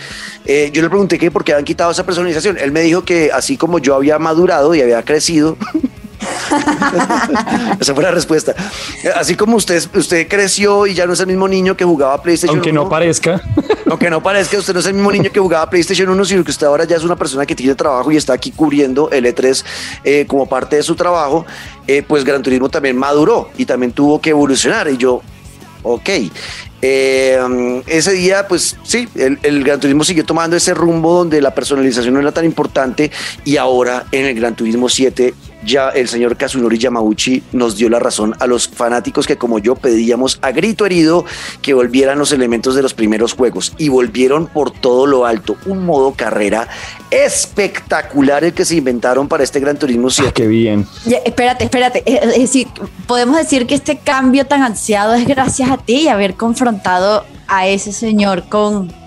Eh, 0.45 0.71
yo 0.73 0.83
le 0.83 0.89
pregunté 0.89 1.19
que 1.19 1.31
por 1.31 1.45
qué 1.45 1.53
habían 1.53 1.65
quitado 1.65 1.91
esa 1.91 2.05
personalización. 2.05 2.59
Él 2.59 2.73
me 2.73 2.81
dijo 2.81 3.05
que 3.05 3.31
así 3.33 3.56
como 3.56 3.79
yo 3.79 3.95
había 3.95 4.19
madurado 4.19 4.75
y 4.75 4.83
había 4.83 5.03
crecido, 5.03 5.56
esa 7.81 7.94
fue 7.94 8.03
la 8.03 8.11
respuesta. 8.11 8.55
Así 9.17 9.35
como 9.35 9.56
usted, 9.56 9.82
usted 9.94 10.29
creció 10.29 10.87
y 10.87 10.94
ya 10.94 11.06
no 11.06 11.12
es 11.12 11.21
el 11.21 11.26
mismo 11.26 11.49
niño 11.49 11.76
que 11.76 11.85
jugaba 11.85 12.21
PlayStation 12.23 12.56
Aunque 12.56 12.71
1, 12.71 12.85
no 12.85 12.88
parezca. 12.88 13.41
aunque 13.91 14.11
no 14.11 14.23
parezca, 14.23 14.59
usted 14.59 14.75
no 14.75 14.81
es 14.81 14.87
el 14.87 14.94
mismo 14.94 15.12
niño 15.12 15.31
que 15.31 15.41
jugaba 15.41 15.69
PlayStation 15.69 16.09
1, 16.09 16.25
sino 16.25 16.44
que 16.44 16.50
usted 16.50 16.67
ahora 16.67 16.85
ya 16.85 16.97
es 16.97 17.05
una 17.05 17.17
persona 17.17 17.47
que 17.47 17.55
tiene 17.55 17.75
trabajo 17.75 18.11
y 18.12 18.17
está 18.17 18.32
aquí 18.32 18.50
cubriendo 18.50 19.11
el 19.11 19.25
E3 19.26 19.65
eh, 20.05 20.25
como 20.26 20.47
parte 20.47 20.76
de 20.76 20.82
su 20.82 20.94
trabajo, 20.94 21.44
eh, 21.87 22.03
pues 22.06 22.25
Gran 22.25 22.43
Turismo 22.43 22.69
también 22.69 22.97
maduró 22.97 23.50
y 23.56 23.67
también 23.67 23.93
tuvo 23.93 24.20
que 24.20 24.31
evolucionar. 24.31 24.88
Y 24.88 24.97
yo, 24.97 25.23
ok. 25.82 26.11
Eh, 26.87 27.82
ese 27.87 28.12
día, 28.12 28.47
pues 28.47 28.77
sí, 28.82 29.09
el, 29.15 29.38
el 29.43 29.65
Gran 29.65 29.81
Turismo 29.81 30.05
siguió 30.05 30.25
tomando 30.25 30.55
ese 30.55 30.75
rumbo 30.75 31.15
donde 31.15 31.41
la 31.41 31.55
personalización 31.55 32.12
no 32.12 32.20
era 32.20 32.32
tan 32.32 32.44
importante 32.44 33.11
y 33.44 33.56
ahora 33.56 34.05
en 34.12 34.27
el 34.27 34.35
Gran 34.35 34.55
Turismo 34.55 34.91
7 34.91 35.32
ya 35.65 35.89
el 35.91 36.09
señor 36.09 36.37
Kazunori 36.37 36.79
Yamauchi 36.79 37.43
nos 37.53 37.77
dio 37.77 37.89
la 37.89 37.99
razón 37.99 38.35
a 38.39 38.47
los 38.47 38.69
fanáticos 38.69 39.27
que 39.27 39.37
como 39.37 39.59
yo 39.59 39.75
pedíamos 39.75 40.39
a 40.43 40.53
grito 40.53 40.87
herido 40.87 41.25
que 41.63 41.75
volvieran 41.75 42.19
los 42.19 42.33
elementos 42.33 42.75
de 42.75 42.83
los 42.83 42.95
primeros 42.95 43.33
juegos 43.33 43.73
y 43.79 43.89
volvieron 43.89 44.47
por 44.47 44.71
todo 44.71 45.07
lo 45.07 45.27
alto, 45.27 45.57
un 45.67 45.85
modo 45.85 46.13
carrera 46.15 46.69
espectacular 47.11 48.45
el 48.45 48.53
que 48.53 48.65
se 48.65 48.77
inventaron 48.77 49.29
para 49.29 49.45
este 49.45 49.61
Gran 49.61 49.79
Turismo 49.79 50.11
7. 50.11 50.29
Ah, 50.29 50.33
qué 50.35 50.47
bien. 50.47 50.87
Ya, 51.05 51.19
espérate, 51.19 51.65
espérate. 51.65 52.03
Eh, 52.06 52.21
Es 52.23 52.41
decir, 52.41 52.69
podemos 53.06 53.37
decir 53.37 53.67
que 53.67 53.75
este 53.75 53.99
cambio 53.99 54.47
tan 54.47 54.63
ansiado 54.63 55.15
es 55.15 55.27
gracias 55.27 55.71
a 55.71 55.77
ti 55.77 56.03
y 56.03 56.09
haber 56.09 56.35
confrontado 56.35 57.25
a 57.47 57.67
ese 57.67 57.93
señor 57.93 58.44
con. 58.49 59.04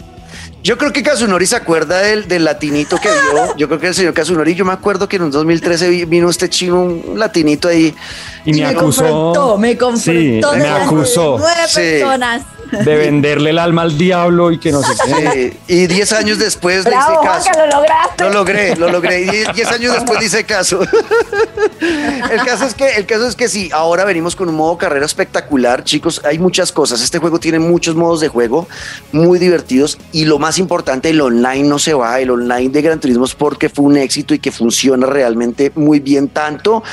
Yo 0.68 0.78
creo 0.78 0.92
que 0.92 1.02
Kazunori 1.02 1.46
se 1.46 1.56
acuerda 1.56 2.00
del, 2.00 2.28
del 2.28 2.44
latinito 2.44 2.98
que 2.98 3.08
vio. 3.08 3.56
Yo 3.56 3.68
creo 3.70 3.80
que 3.80 3.88
el 3.88 3.96
señor 3.96 4.14
Kazunori, 4.14 4.54
yo 4.54 4.66
me 4.66 4.74
acuerdo 4.74 5.08
que 5.08 5.16
en 5.16 5.22
un 5.22 5.32
2013 5.32 5.88
vi- 5.90 6.04
vino 6.04 6.30
este 6.30 6.50
chino, 6.50 6.82
un 6.84 7.18
latinito 7.18 7.70
ahí. 7.70 7.96
Y 8.44 8.52
me 8.52 8.66
acusó. 8.66 9.04
confrontó, 9.04 9.58
me 9.58 9.78
confrontó. 9.78 10.54
Sí, 10.54 10.60
me 10.60 10.68
acusó 10.68 11.38
Nueve 11.40 11.62
Sí. 11.70 11.80
personas. 11.80 12.42
De 12.72 12.96
venderle 12.96 13.52
el 13.52 13.60
alma 13.60 13.84
al 13.84 13.98
diablo 13.98 14.52
y 14.52 14.60
que 14.60 14.72
no 14.72 14.82
sé 14.82 14.94
qué. 15.06 15.54
Sí, 15.68 15.74
y 15.74 15.88
10 15.88 16.14
años 16.14 16.40
después 16.40 16.86
le 16.86 16.92
hice 16.92 17.00
Bravo, 17.00 17.22
caso. 17.22 17.44
Juanca, 17.44 17.66
lo 17.66 17.72
lograste. 17.78 18.24
Lo 18.24 18.30
logré, 18.30 18.76
lo 18.76 18.90
logré. 18.90 19.22
Y 19.22 19.54
10 19.54 19.68
años 19.72 19.94
después 19.94 20.20
le 20.20 20.26
hice 20.26 20.44
caso. 20.44 20.82
El 21.80 22.44
caso 22.46 22.66
es 22.66 22.74
que, 22.74 22.96
el 22.96 23.06
caso 23.06 23.28
es 23.28 23.36
que 23.36 23.48
sí, 23.48 23.70
ahora 23.72 24.04
venimos 24.04 24.36
con 24.36 24.50
un 24.50 24.56
modo 24.56 24.78
carrera 24.78 25.06
espectacular, 25.06 25.84
chicos. 25.84 26.22
Hay 26.26 26.40
muchas 26.40 26.72
cosas. 26.72 27.02
Este 27.02 27.20
juego 27.20 27.40
tiene 27.40 27.60
muchos 27.60 27.96
modos 27.96 28.20
de 28.20 28.28
juego 28.28 28.68
muy 29.12 29.40
divertidos 29.40 29.98
y 30.12 30.26
lo 30.26 30.40
más 30.40 30.58
importante, 30.58 31.10
el 31.10 31.22
online 31.22 31.64
no 31.64 31.80
se 31.80 31.94
va. 31.94 32.20
El 32.20 32.32
online 32.32 32.70
de 32.70 32.82
Gran 32.82 33.00
Turismo 33.00 33.26
es 33.26 33.36
porque 33.36 33.70
fue 33.70 33.86
un 33.86 33.98
éxito 33.98 34.34
y 34.34 34.40
que 34.40 34.52
funciona 34.52 35.08
realmente 35.08 35.72
muy 35.76 36.00
bien 36.00 36.30
tanto 36.30 36.84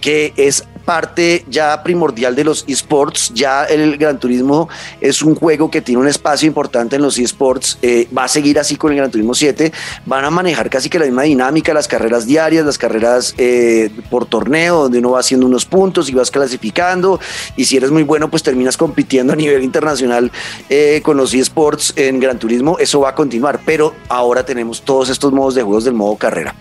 que 0.00 0.34
es 0.36 0.64
parte 0.84 1.44
ya 1.48 1.82
primordial 1.82 2.34
de 2.34 2.44
los 2.44 2.64
esports. 2.68 3.32
Ya 3.34 3.64
el 3.64 3.96
Gran 3.96 4.18
Turismo 4.18 4.68
es 5.00 5.22
un 5.22 5.34
juego 5.34 5.70
que 5.70 5.80
tiene 5.80 6.00
un 6.00 6.08
espacio 6.08 6.46
importante 6.46 6.96
en 6.96 7.02
los 7.02 7.18
esports. 7.18 7.78
Eh, 7.82 8.08
va 8.16 8.24
a 8.24 8.28
seguir 8.28 8.58
así 8.58 8.76
con 8.76 8.92
el 8.92 8.98
Gran 8.98 9.10
Turismo 9.10 9.34
7. 9.34 9.72
Van 10.06 10.24
a 10.24 10.30
manejar 10.30 10.70
casi 10.70 10.88
que 10.88 10.98
la 10.98 11.06
misma 11.06 11.22
dinámica, 11.22 11.74
las 11.74 11.88
carreras 11.88 12.26
diarias, 12.26 12.64
las 12.64 12.78
carreras 12.78 13.34
eh, 13.38 13.90
por 14.10 14.26
torneo, 14.26 14.82
donde 14.82 14.98
uno 14.98 15.12
va 15.12 15.20
haciendo 15.20 15.46
unos 15.46 15.64
puntos 15.64 16.08
y 16.08 16.12
vas 16.12 16.30
clasificando. 16.30 17.20
Y 17.56 17.64
si 17.64 17.76
eres 17.76 17.90
muy 17.90 18.02
bueno, 18.02 18.30
pues 18.30 18.42
terminas 18.42 18.76
compitiendo 18.76 19.32
a 19.32 19.36
nivel 19.36 19.62
internacional 19.62 20.30
eh, 20.68 21.00
con 21.02 21.16
los 21.16 21.34
esports 21.34 21.92
en 21.96 22.20
Gran 22.20 22.38
Turismo. 22.38 22.78
Eso 22.78 23.00
va 23.00 23.10
a 23.10 23.14
continuar, 23.14 23.60
pero 23.64 23.94
ahora 24.08 24.44
tenemos 24.44 24.82
todos 24.82 25.08
estos 25.08 25.32
modos 25.32 25.54
de 25.54 25.62
juegos 25.62 25.84
del 25.84 25.94
modo 25.94 26.16
carrera. 26.16 26.54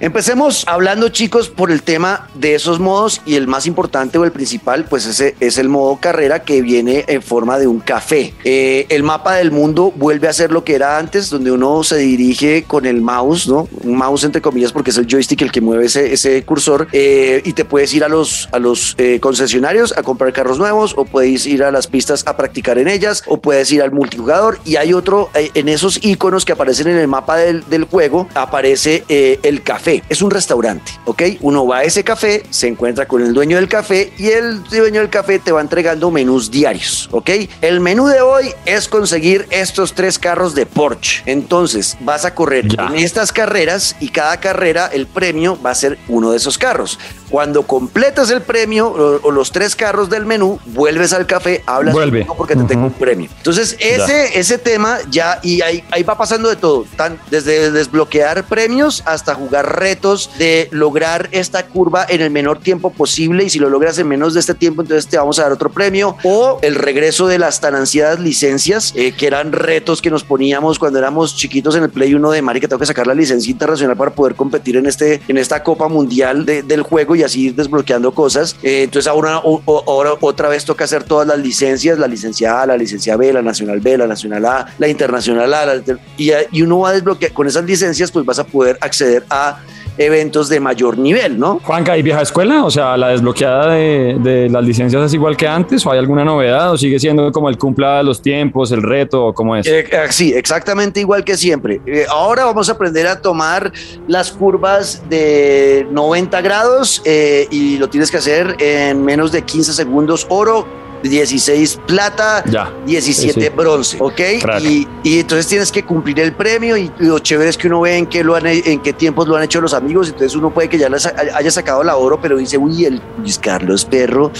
Empecemos 0.00 0.64
hablando, 0.66 1.08
chicos, 1.08 1.48
por 1.48 1.70
el 1.70 1.82
tema 1.82 2.28
de 2.34 2.54
esos 2.54 2.80
modos 2.80 3.20
y 3.24 3.36
el 3.36 3.46
más 3.46 3.61
importante 3.66 4.18
o 4.18 4.24
el 4.24 4.32
principal, 4.32 4.84
pues 4.84 5.06
ese 5.06 5.34
es 5.40 5.58
el 5.58 5.68
modo 5.68 5.96
carrera 5.96 6.42
que 6.42 6.62
viene 6.62 7.04
en 7.08 7.22
forma 7.22 7.58
de 7.58 7.66
un 7.66 7.80
café. 7.80 8.34
Eh, 8.44 8.86
el 8.88 9.02
mapa 9.02 9.34
del 9.34 9.50
mundo 9.50 9.92
vuelve 9.96 10.28
a 10.28 10.32
ser 10.32 10.52
lo 10.52 10.64
que 10.64 10.74
era 10.74 10.98
antes, 10.98 11.30
donde 11.30 11.52
uno 11.52 11.82
se 11.84 11.98
dirige 11.98 12.64
con 12.64 12.86
el 12.86 13.00
mouse, 13.00 13.48
¿no? 13.48 13.68
Un 13.82 13.96
mouse 13.96 14.24
entre 14.24 14.40
comillas 14.40 14.72
porque 14.72 14.90
es 14.90 14.98
el 14.98 15.06
joystick 15.06 15.42
el 15.42 15.52
que 15.52 15.60
mueve 15.60 15.86
ese, 15.86 16.12
ese 16.12 16.42
cursor 16.44 16.88
eh, 16.92 17.42
y 17.44 17.52
te 17.52 17.64
puedes 17.64 17.92
ir 17.94 18.04
a 18.04 18.08
los, 18.08 18.48
a 18.52 18.58
los 18.58 18.94
eh, 18.98 19.18
concesionarios 19.20 19.96
a 19.96 20.02
comprar 20.02 20.32
carros 20.32 20.58
nuevos 20.58 20.94
o 20.96 21.04
puedes 21.04 21.46
ir 21.46 21.62
a 21.62 21.70
las 21.70 21.86
pistas 21.86 22.24
a 22.26 22.36
practicar 22.36 22.78
en 22.78 22.88
ellas 22.88 23.22
o 23.26 23.40
puedes 23.40 23.70
ir 23.72 23.82
al 23.82 23.92
multijugador 23.92 24.58
y 24.64 24.76
hay 24.76 24.92
otro 24.92 25.30
en 25.34 25.68
esos 25.68 25.98
iconos 26.02 26.44
que 26.44 26.52
aparecen 26.52 26.88
en 26.88 26.98
el 26.98 27.08
mapa 27.08 27.36
del, 27.36 27.64
del 27.68 27.84
juego 27.84 28.28
aparece 28.34 29.04
el 29.08 29.62
café. 29.62 30.02
Es 30.08 30.22
un 30.22 30.30
restaurante, 30.30 30.92
¿ok? 31.04 31.22
Uno 31.40 31.66
va 31.66 31.78
a 31.78 31.84
ese 31.84 32.04
café, 32.04 32.42
se 32.50 32.68
encuentra 32.68 33.06
con 33.06 33.22
el 33.22 33.32
dueño 33.32 33.51
del 33.56 33.68
café 33.68 34.12
y 34.18 34.28
el 34.28 34.62
dueño 34.64 35.00
del 35.00 35.10
café 35.10 35.38
te 35.38 35.52
va 35.52 35.60
entregando 35.60 36.10
menús 36.10 36.50
diarios, 36.50 37.08
¿ok? 37.12 37.30
El 37.60 37.80
menú 37.80 38.06
de 38.06 38.20
hoy 38.20 38.52
es 38.66 38.88
conseguir 38.88 39.46
estos 39.50 39.94
tres 39.94 40.18
carros 40.18 40.54
de 40.54 40.66
Porsche. 40.66 41.22
Entonces 41.26 41.96
vas 42.00 42.24
a 42.24 42.34
correr 42.34 42.66
en 42.78 42.94
estas 42.96 43.32
carreras 43.32 43.96
y 44.00 44.08
cada 44.08 44.38
carrera 44.38 44.90
el 44.92 45.06
premio 45.06 45.58
va 45.64 45.70
a 45.70 45.74
ser 45.74 45.98
uno 46.08 46.30
de 46.30 46.36
esos 46.36 46.58
carros. 46.58 46.98
Cuando 47.30 47.62
completas 47.62 48.30
el 48.30 48.42
premio 48.42 48.90
o, 49.22 49.30
los 49.30 49.52
tres 49.52 49.74
carros 49.74 50.10
del 50.10 50.26
menú, 50.26 50.60
vuelves 50.66 51.14
al 51.14 51.26
café, 51.26 51.62
hablas 51.66 51.94
Vuelve. 51.94 52.26
porque 52.36 52.54
te 52.54 52.64
tengo 52.64 52.86
un 52.86 52.92
premio. 52.92 53.30
Entonces 53.38 53.76
ese, 53.80 54.38
ese 54.38 54.58
tema 54.58 54.98
ya 55.10 55.40
y 55.42 55.62
ahí, 55.62 55.82
ahí 55.90 56.02
va 56.02 56.16
pasando 56.18 56.50
de 56.50 56.56
todo, 56.56 56.84
tan, 56.96 57.18
desde 57.30 57.70
desbloquear 57.70 58.44
premios 58.44 59.02
hasta 59.06 59.34
jugar 59.34 59.78
retos 59.78 60.30
de 60.38 60.68
lograr 60.72 61.28
esta 61.32 61.66
curva 61.66 62.04
en 62.08 62.20
el 62.20 62.30
menor 62.30 62.58
tiempo 62.58 62.90
posible 62.90 63.41
y 63.42 63.50
si 63.50 63.58
lo 63.58 63.68
logras 63.68 63.98
en 63.98 64.08
menos 64.08 64.34
de 64.34 64.40
este 64.40 64.54
tiempo, 64.54 64.82
entonces 64.82 65.06
te 65.06 65.16
vamos 65.16 65.38
a 65.38 65.42
dar 65.42 65.52
otro 65.52 65.70
premio 65.70 66.16
o 66.22 66.58
el 66.62 66.74
regreso 66.74 67.26
de 67.26 67.38
las 67.38 67.60
tan 67.60 67.74
ansiadas 67.74 68.20
licencias, 68.20 68.92
eh, 68.96 69.12
que 69.12 69.26
eran 69.26 69.52
retos 69.52 70.02
que 70.02 70.10
nos 70.10 70.24
poníamos 70.24 70.78
cuando 70.78 70.98
éramos 70.98 71.36
chiquitos 71.36 71.76
en 71.76 71.84
el 71.84 71.90
Play 71.90 72.14
1 72.14 72.30
de 72.30 72.42
Mari, 72.42 72.60
que 72.60 72.68
tengo 72.68 72.80
que 72.80 72.86
sacar 72.86 73.06
la 73.06 73.14
licencia 73.14 73.50
internacional 73.50 73.96
para 73.96 74.12
poder 74.12 74.34
competir 74.34 74.76
en, 74.76 74.86
este, 74.86 75.20
en 75.28 75.38
esta 75.38 75.62
Copa 75.62 75.88
Mundial 75.88 76.44
del 76.44 76.82
juego 76.82 77.14
y 77.16 77.22
así 77.22 77.46
ir 77.46 77.54
desbloqueando 77.54 78.12
cosas. 78.12 78.56
Eh, 78.62 78.82
entonces 78.84 79.08
ahora, 79.08 79.42
ahora 79.86 80.12
otra 80.20 80.48
vez 80.48 80.64
toca 80.64 80.84
hacer 80.84 81.04
todas 81.04 81.26
las 81.26 81.38
licencias, 81.38 81.98
la 81.98 82.06
licencia 82.06 82.62
A, 82.62 82.66
la 82.66 82.76
licencia 82.76 83.16
B, 83.16 83.32
la 83.32 83.42
nacional 83.42 83.80
B, 83.80 83.98
la 83.98 84.06
nacional 84.06 84.44
A, 84.46 84.66
la 84.78 84.88
internacional 84.88 85.52
A, 85.54 85.82
y, 86.16 86.32
y 86.50 86.62
uno 86.62 86.80
va 86.80 86.90
a 86.90 86.92
desbloquear, 86.92 87.32
con 87.32 87.46
esas 87.46 87.64
licencias 87.64 88.10
pues 88.10 88.24
vas 88.24 88.38
a 88.38 88.44
poder 88.44 88.78
acceder 88.80 89.24
a 89.30 89.58
eventos 89.98 90.48
de 90.48 90.60
mayor 90.60 90.98
nivel, 90.98 91.38
¿no? 91.38 91.60
Juanca, 91.62 91.96
¿y 91.96 92.02
vieja 92.02 92.22
escuela? 92.22 92.64
O 92.64 92.70
sea, 92.70 92.96
¿la 92.96 93.08
desbloqueada 93.08 93.74
de, 93.74 94.48
las 94.50 94.64
licencias 94.64 95.02
es 95.04 95.14
igual 95.14 95.36
que 95.36 95.46
antes? 95.46 95.84
¿O 95.86 95.92
hay 95.92 95.98
alguna 95.98 96.24
novedad? 96.24 96.72
¿O 96.72 96.78
sigue 96.78 96.98
siendo 96.98 97.30
como 97.32 97.48
el 97.48 97.58
cumpla 97.58 97.98
de 97.98 98.04
los 98.04 98.22
tiempos, 98.22 98.72
el 98.72 98.82
reto? 98.82 99.26
¿O 99.26 99.34
cómo 99.34 99.56
es? 99.56 99.66
Eh, 99.66 99.86
eh, 99.90 100.06
sí, 100.10 100.32
exactamente 100.32 101.00
igual 101.00 101.24
que 101.24 101.36
siempre. 101.36 101.80
Eh, 101.86 102.06
ahora 102.08 102.44
vamos 102.44 102.68
a 102.68 102.72
aprender 102.72 103.06
a 103.06 103.20
tomar 103.20 103.72
las 104.08 104.32
curvas 104.32 105.02
de 105.08 105.86
90 105.90 106.40
grados 106.40 107.02
y 107.04 107.78
lo 107.78 107.88
tienes 107.88 108.10
que 108.10 108.16
hacer 108.16 108.56
en 108.58 109.04
menos 109.04 109.32
de 109.32 109.42
15 109.42 109.72
segundos 109.72 110.26
oro 110.28 110.66
16 111.02 111.80
plata, 111.86 112.44
17 112.86 113.50
bronce, 113.50 113.96
¿ok? 114.00 114.20
Y, 114.60 114.86
y, 115.02 115.20
entonces 115.20 115.46
tienes 115.46 115.72
que 115.72 115.84
cumplir 115.84 116.20
el 116.20 116.32
premio 116.32 116.76
y, 116.76 116.90
lo 116.98 117.18
chévere 117.18 117.50
es 117.50 117.56
que 117.56 117.68
uno 117.68 117.80
ve 117.80 117.96
en 117.96 118.06
qué, 118.06 118.22
lo 118.22 118.36
han, 118.36 118.46
en 118.46 118.80
qué 118.80 118.92
tiempos 118.92 119.26
lo 119.28 119.36
han 119.36 119.42
hecho 119.42 119.60
los 119.60 119.74
amigos, 119.74 120.08
entonces 120.08 120.36
uno 120.36 120.52
puede 120.52 120.68
que 120.68 120.78
ya 120.78 120.88
haya 121.34 121.50
sacado 121.50 121.82
la 121.82 121.96
oro, 121.96 122.20
pero 122.20 122.36
dice, 122.36 122.56
uy, 122.58 122.84
el 122.84 123.02
Luis 123.18 123.38
Carlos 123.38 123.84
Perro 123.84 124.30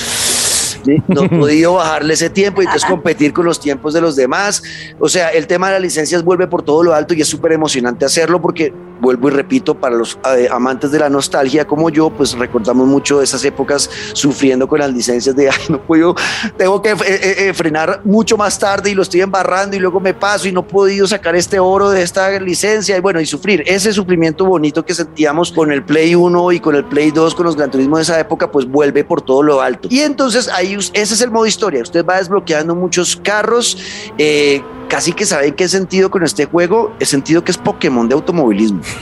no 1.08 1.24
he 1.24 1.28
podido 1.28 1.74
bajarle 1.74 2.14
ese 2.14 2.30
tiempo 2.30 2.62
y 2.62 2.64
entonces 2.64 2.88
competir 2.88 3.32
con 3.32 3.44
los 3.44 3.60
tiempos 3.60 3.94
de 3.94 4.00
los 4.00 4.16
demás. 4.16 4.62
O 4.98 5.08
sea, 5.08 5.28
el 5.28 5.46
tema 5.46 5.68
de 5.68 5.74
las 5.74 5.82
licencias 5.82 6.22
vuelve 6.24 6.46
por 6.46 6.62
todo 6.62 6.82
lo 6.82 6.94
alto 6.94 7.14
y 7.14 7.20
es 7.20 7.28
súper 7.28 7.52
emocionante 7.52 8.04
hacerlo 8.04 8.40
porque, 8.40 8.72
vuelvo 9.02 9.28
y 9.28 9.32
repito, 9.32 9.74
para 9.74 9.96
los 9.96 10.16
eh, 10.36 10.48
amantes 10.50 10.92
de 10.92 11.00
la 11.00 11.10
nostalgia 11.10 11.66
como 11.66 11.90
yo, 11.90 12.08
pues 12.08 12.32
recordamos 12.34 12.86
mucho 12.86 13.20
esas 13.20 13.44
épocas 13.44 13.90
sufriendo 14.12 14.68
con 14.68 14.78
las 14.78 14.92
licencias 14.92 15.34
de, 15.34 15.50
ay, 15.50 15.58
no 15.68 15.82
puedo, 15.82 16.14
tengo 16.56 16.80
que 16.80 16.90
eh, 16.90 16.96
eh, 17.48 17.52
frenar 17.52 18.00
mucho 18.04 18.36
más 18.36 18.58
tarde 18.58 18.90
y 18.90 18.94
lo 18.94 19.02
estoy 19.02 19.20
embarrando 19.20 19.76
y 19.76 19.80
luego 19.80 19.98
me 19.98 20.14
paso 20.14 20.46
y 20.46 20.52
no 20.52 20.60
he 20.60 20.62
podido 20.62 21.06
sacar 21.06 21.34
este 21.34 21.58
oro 21.58 21.90
de 21.90 22.00
esta 22.02 22.30
licencia 22.38 22.96
y 22.96 23.00
bueno, 23.00 23.20
y 23.20 23.26
sufrir 23.26 23.64
ese 23.66 23.92
sufrimiento 23.92 24.44
bonito 24.44 24.84
que 24.84 24.94
sentíamos 24.94 25.50
con 25.50 25.72
el 25.72 25.84
Play 25.84 26.14
1 26.14 26.52
y 26.52 26.60
con 26.60 26.76
el 26.76 26.84
Play 26.84 27.10
2, 27.10 27.34
con 27.34 27.46
los 27.46 27.56
Gran 27.56 27.72
Turismo 27.72 27.96
de 27.96 28.04
esa 28.04 28.20
época, 28.20 28.52
pues 28.52 28.66
vuelve 28.66 29.02
por 29.02 29.20
todo 29.20 29.42
lo 29.42 29.60
alto. 29.60 29.88
Y 29.90 30.00
entonces 30.00 30.48
ahí 30.48 30.74
ese 30.74 31.14
es 31.14 31.20
el 31.20 31.32
modo 31.32 31.46
historia. 31.46 31.82
Usted 31.82 32.06
va 32.06 32.18
desbloqueando 32.18 32.76
muchos 32.76 33.16
carros. 33.16 33.76
Eh, 34.16 34.62
casi 34.92 35.14
que 35.14 35.24
saben 35.24 35.54
qué 35.54 35.66
sentido 35.68 36.10
con 36.10 36.22
este 36.22 36.44
juego. 36.44 36.92
El 37.00 37.06
sentido 37.06 37.42
que 37.42 37.50
es 37.50 37.56
Pokémon 37.56 38.06
de 38.06 38.14
automovilismo. 38.14 38.82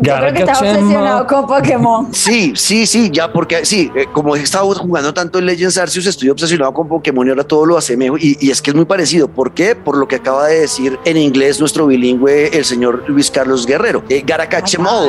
Yo 0.00 0.16
creo 0.16 0.32
que 0.32 0.40
estás 0.40 0.62
obsesionado 0.62 1.28
con 1.28 1.46
Pokémon. 1.46 2.12
Sí, 2.12 2.54
sí, 2.56 2.84
sí, 2.84 3.08
ya 3.12 3.32
porque 3.32 3.64
sí, 3.64 3.92
eh, 3.94 4.06
como 4.12 4.34
he 4.34 4.40
estado 4.40 4.74
jugando 4.74 5.14
tanto 5.14 5.38
en 5.38 5.46
Legends 5.46 5.78
Arceus, 5.78 6.06
estoy 6.06 6.28
obsesionado 6.30 6.74
con 6.74 6.88
Pokémon 6.88 7.24
y 7.24 7.30
ahora 7.30 7.44
todo 7.44 7.64
lo 7.64 7.78
hace 7.78 7.96
mejor. 7.96 8.18
Y, 8.20 8.50
es 8.50 8.60
que 8.60 8.70
es 8.70 8.74
muy 8.74 8.84
parecido. 8.84 9.28
¿Por 9.28 9.52
qué? 9.52 9.76
Por 9.76 9.96
lo 9.96 10.08
que 10.08 10.16
acaba 10.16 10.48
de 10.48 10.62
decir 10.62 10.98
en 11.04 11.18
inglés 11.18 11.60
nuestro 11.60 11.86
bilingüe, 11.86 12.48
el 12.48 12.64
señor 12.64 13.04
Luis 13.06 13.30
Carlos 13.30 13.66
Guerrero. 13.66 14.02
Eh, 14.08 14.24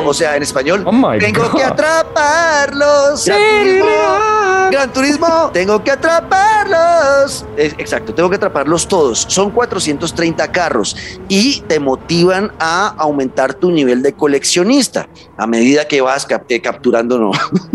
o 0.05 0.13
sea, 0.13 0.35
en 0.35 0.43
español. 0.43 0.83
Oh 0.85 1.11
tengo 1.19 1.49
que 1.49 1.63
atraparlos. 1.63 3.25
Gran 4.71 4.93
turismo, 4.93 5.49
tengo 5.53 5.83
que 5.83 5.89
atraparlos. 5.89 7.45
exacto, 7.57 8.13
tengo 8.13 8.29
que 8.29 8.35
atraparlos 8.35 8.87
todos. 8.87 9.25
Son 9.27 9.54
430 9.55 10.51
carros 10.51 10.95
y 11.27 11.61
te 11.61 11.79
motivan 11.79 12.51
a 12.59 12.89
aumentar 12.89 13.55
tu 13.55 13.71
nivel 13.71 14.03
de 14.03 14.13
coleccionista 14.13 15.07
a 15.37 15.47
medida 15.47 15.85
que 15.87 16.01
vas 16.01 16.27
eh, 16.47 16.61
capturando, 16.61 17.19
no, 17.19 17.31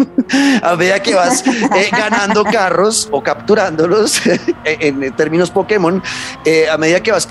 a 0.62 0.76
medida 0.76 1.02
que 1.02 1.14
vas 1.14 1.46
eh, 1.46 1.88
ganando 1.90 2.44
carros 2.44 3.08
o 3.10 3.22
capturándolos 3.22 4.20
en, 4.64 5.14
términos 5.14 5.50
Pokémon, 5.50 6.02
eh, 6.44 6.70
a 6.70 6.78
medida 6.78 7.02
que 7.02 7.12
vas 7.12 7.28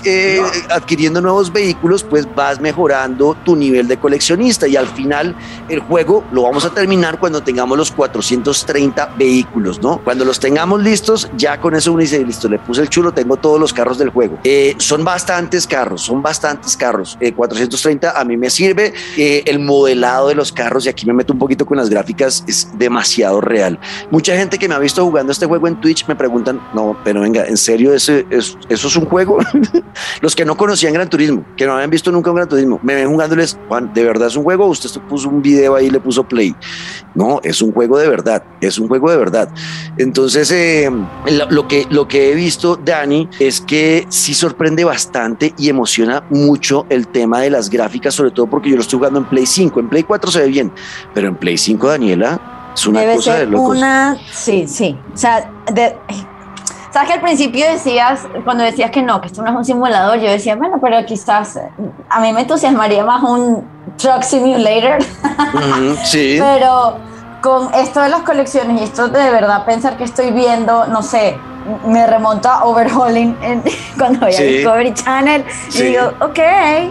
adquiriendo 0.70 1.20
nuevos 1.20 1.52
vehículos, 1.52 2.04
pues 2.04 2.32
vas 2.34 2.60
mejorando 2.60 3.36
tu 3.44 3.56
nivel 3.56 3.88
de 3.88 3.98
coleccionista 3.98 4.68
y 4.68 4.76
al 4.76 4.86
final 4.86 5.34
el 5.68 5.80
juego 5.80 6.24
lo 6.32 6.42
vamos 6.42 6.64
a 6.64 6.70
terminar 6.70 7.18
cuando 7.18 7.42
tengamos 7.42 7.76
los 7.76 7.90
430 7.90 9.14
vehículos, 9.18 9.80
¿no? 9.82 10.00
Cuando 10.02 10.24
los 10.24 10.38
tengamos 10.38 10.82
listos, 10.82 11.28
ya 11.36 11.60
con 11.60 11.74
eso 11.74 11.92
uno 11.92 12.02
dice, 12.02 12.24
listo, 12.24 12.48
le 12.48 12.58
puse 12.58 12.82
el 12.82 12.88
chulo, 12.88 13.12
tengo 13.12 13.36
todos 13.36 13.58
los 13.58 13.72
carros 13.72 13.98
del 13.98 14.10
juego. 14.10 14.29
Son 14.78 15.04
bastantes 15.04 15.66
carros, 15.66 16.02
son 16.02 16.22
bastantes 16.22 16.76
carros. 16.76 17.18
430 17.36 18.18
a 18.18 18.24
mí 18.24 18.36
me 18.36 18.50
sirve. 18.50 18.92
el 19.16 19.58
modelado 19.58 20.28
de 20.28 20.34
los 20.34 20.52
carros, 20.52 20.86
y 20.86 20.88
aquí 20.88 21.06
me 21.06 21.12
meto 21.12 21.32
un 21.32 21.38
poquito 21.38 21.66
con 21.66 21.76
las 21.76 21.90
gráficas, 21.90 22.44
es 22.46 22.68
demasiado 22.78 23.40
real. 23.40 23.78
Mucha 24.10 24.36
gente 24.36 24.58
que 24.58 24.68
me 24.68 24.74
ha 24.74 24.78
visto 24.78 25.04
jugando 25.04 25.32
este 25.32 25.46
juego 25.46 25.68
en 25.68 25.80
Twitch 25.80 26.06
me 26.06 26.16
preguntan, 26.16 26.60
no, 26.74 26.96
pero 27.04 27.20
venga, 27.20 27.44
¿en 27.46 27.56
serio 27.56 27.94
ese, 27.94 28.26
es, 28.30 28.56
eso 28.68 28.88
es 28.88 28.96
un 28.96 29.06
juego? 29.06 29.38
los 30.20 30.34
que 30.34 30.44
no 30.44 30.56
conocían 30.56 30.92
Gran 30.92 31.08
Turismo, 31.08 31.44
que 31.56 31.66
no 31.66 31.74
habían 31.74 31.90
visto 31.90 32.10
nunca 32.10 32.30
un 32.30 32.36
Gran 32.36 32.48
Turismo, 32.48 32.80
me 32.82 32.94
ven 32.94 33.08
jugándoles, 33.08 33.58
Juan, 33.68 33.92
¿de 33.92 34.04
verdad 34.04 34.28
es 34.28 34.36
un 34.36 34.44
juego? 34.44 34.66
Usted 34.66 34.90
puso 35.08 35.28
un 35.28 35.42
video 35.42 35.74
ahí 35.74 35.86
y 35.86 35.90
le 35.90 36.00
puso 36.00 36.24
play. 36.24 36.54
No, 37.14 37.40
es 37.42 37.60
un 37.62 37.72
juego 37.72 37.98
de 37.98 38.08
verdad, 38.08 38.42
es 38.60 38.78
un 38.78 38.88
juego 38.88 39.10
de 39.10 39.16
verdad. 39.16 39.48
Entonces, 39.98 40.50
eh, 40.52 40.90
lo, 41.50 41.68
que, 41.68 41.86
lo 41.90 42.06
que 42.08 42.30
he 42.30 42.34
visto, 42.34 42.76
Dani, 42.76 43.28
es 43.38 43.60
que 43.60 44.06
sí 44.20 44.34
sorprende 44.34 44.84
bastante 44.84 45.54
y 45.58 45.68
emociona 45.68 46.22
mucho 46.30 46.86
el 46.88 47.08
tema 47.08 47.40
de 47.40 47.50
las 47.50 47.70
gráficas, 47.70 48.14
sobre 48.14 48.30
todo 48.30 48.46
porque 48.46 48.70
yo 48.70 48.76
lo 48.76 48.82
estoy 48.82 48.98
jugando 48.98 49.20
en 49.20 49.24
Play 49.26 49.46
5. 49.46 49.80
En 49.80 49.88
Play 49.88 50.02
4 50.02 50.30
se 50.30 50.40
ve 50.40 50.46
bien, 50.48 50.72
pero 51.14 51.28
en 51.28 51.36
Play 51.36 51.56
5, 51.56 51.88
Daniela, 51.88 52.72
es 52.74 52.86
una 52.86 53.04
cosa 53.14 53.34
de 53.34 53.46
locos. 53.46 53.76
Una, 53.76 54.16
sí, 54.32 54.66
sí. 54.68 54.96
O 55.12 55.16
sea, 55.16 55.50
sabes 56.92 57.08
que 57.08 57.14
al 57.14 57.20
principio 57.20 57.66
decías, 57.66 58.26
cuando 58.44 58.62
decías 58.64 58.90
que 58.90 59.02
no, 59.02 59.20
que 59.20 59.28
esto 59.28 59.42
no 59.42 59.50
es 59.50 59.56
un 59.56 59.64
simulador, 59.64 60.18
yo 60.20 60.30
decía, 60.30 60.56
bueno, 60.56 60.78
pero 60.80 61.04
quizás 61.06 61.58
a 62.08 62.20
mí 62.20 62.32
me 62.32 62.42
entusiasmaría 62.42 63.04
más 63.04 63.22
un 63.22 63.66
Truck 63.96 64.22
Simulator. 64.22 64.98
sí. 66.04 66.38
pero 66.40 66.98
con 67.40 67.72
esto 67.74 68.00
de 68.00 68.10
las 68.10 68.20
colecciones 68.20 68.80
y 68.80 68.84
esto 68.84 69.08
de 69.08 69.30
verdad 69.30 69.64
pensar 69.64 69.96
que 69.96 70.04
estoy 70.04 70.30
viendo, 70.30 70.86
no 70.86 71.02
sé, 71.02 71.38
me 71.86 72.06
remonto 72.06 72.48
a 72.48 72.64
Overhauling 72.64 73.36
en, 73.42 73.62
cuando 73.98 74.20
voy 74.20 74.34
a 74.34 74.40
Discovery 74.40 74.94
Channel 74.94 75.44
y 75.74 75.82
digo, 75.82 76.12
ok, 76.20 76.38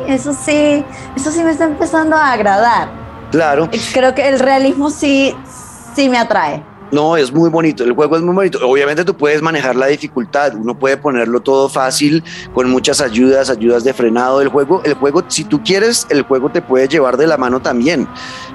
eso 0.08 0.34
sí, 0.34 0.84
eso 1.16 1.32
sí 1.32 1.44
me 1.44 1.52
está 1.52 1.66
empezando 1.66 2.16
a 2.16 2.32
agradar. 2.32 2.88
Claro. 3.32 3.70
Creo 3.94 4.16
que 4.16 4.28
el 4.28 4.40
realismo 4.40 4.90
sí, 4.90 5.36
sí 5.96 6.10
me 6.10 6.18
atrae. 6.18 6.64
No, 6.92 7.18
es 7.18 7.32
muy 7.32 7.52
bonito, 7.52 7.84
el 7.84 7.94
juego 7.94 8.16
es 8.16 8.24
muy 8.24 8.34
bonito. 8.34 8.60
Obviamente 8.68 9.06
tú 9.06 9.16
puedes 9.16 9.44
manejar 9.44 9.76
la 9.76 9.86
dificultad, 9.86 10.56
uno 10.56 10.78
puede 10.78 10.98
ponerlo 10.98 11.40
todo 11.40 11.70
fácil 11.70 12.24
con 12.54 12.68
muchas 12.70 13.00
ayudas, 13.00 13.52
ayudas 13.52 13.84
de 13.84 13.94
frenado 13.94 14.40
del 14.40 14.48
juego. 14.48 14.82
El 14.84 14.96
juego, 14.96 15.24
si 15.28 15.44
tú 15.44 15.64
quieres, 15.64 16.08
el 16.10 16.24
juego 16.24 16.50
te 16.50 16.64
puede 16.64 16.88
llevar 16.88 17.18
de 17.18 17.28
la 17.28 17.38
mano 17.38 17.62
también. 17.62 18.08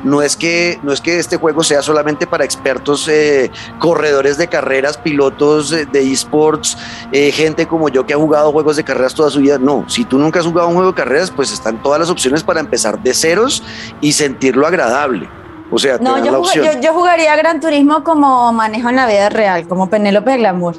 No 0.03 0.21
es 0.21 0.37
que, 0.37 0.81
no 0.83 0.93
es 0.93 1.01
que 1.01 1.19
este 1.19 1.37
juego 1.37 1.63
sea 1.63 1.81
solamente 1.81 2.27
para 2.27 2.45
expertos, 2.45 3.07
eh, 3.07 3.53
corredores 3.79 4.37
de 4.37 4.49
carreras, 4.49 4.99
pilotos 4.99 5.71
de 5.71 6.13
esports, 6.13 6.77
eh, 7.13 7.31
gente 7.31 7.69
como 7.69 7.89
yo 7.89 8.05
que 8.05 8.15
ha 8.15 8.19
jugado 8.19 8.51
juegos 8.51 8.77
de 8.77 8.83
carreras 8.83 9.15
toda 9.15 9.31
su 9.31 9.39
vida. 9.39 9.59
No, 9.59 9.85
si 9.89 10.05
tú 10.05 10.19
nunca 10.19 10.41
has 10.41 10.47
jugado 10.47 10.69
un 10.69 10.75
juego 10.75 10.91
de 10.91 10.97
carreras, 10.97 11.31
pues 11.31 11.53
están 11.53 11.81
todas 11.83 12.01
las 12.01 12.11
opciones 12.11 12.43
para 12.43 12.59
empezar 12.59 13.01
de 13.01 13.15
ceros 13.15 13.63
y 14.01 14.13
sentirlo 14.13 14.67
agradable. 14.67 15.29
O 15.75 15.79
sea, 15.79 15.99
no, 15.99 16.25
yo, 16.25 16.41
yo, 16.81 16.93
jugaría 16.93 17.35
Gran 17.35 17.59
Turismo 17.59 18.05
como 18.05 18.53
manejo 18.53 18.91
en 18.91 18.97
la 18.97 19.09
vida 19.09 19.29
real, 19.29 19.67
como 19.67 19.91
Penélope 19.91 20.37
Glamour. 20.37 20.77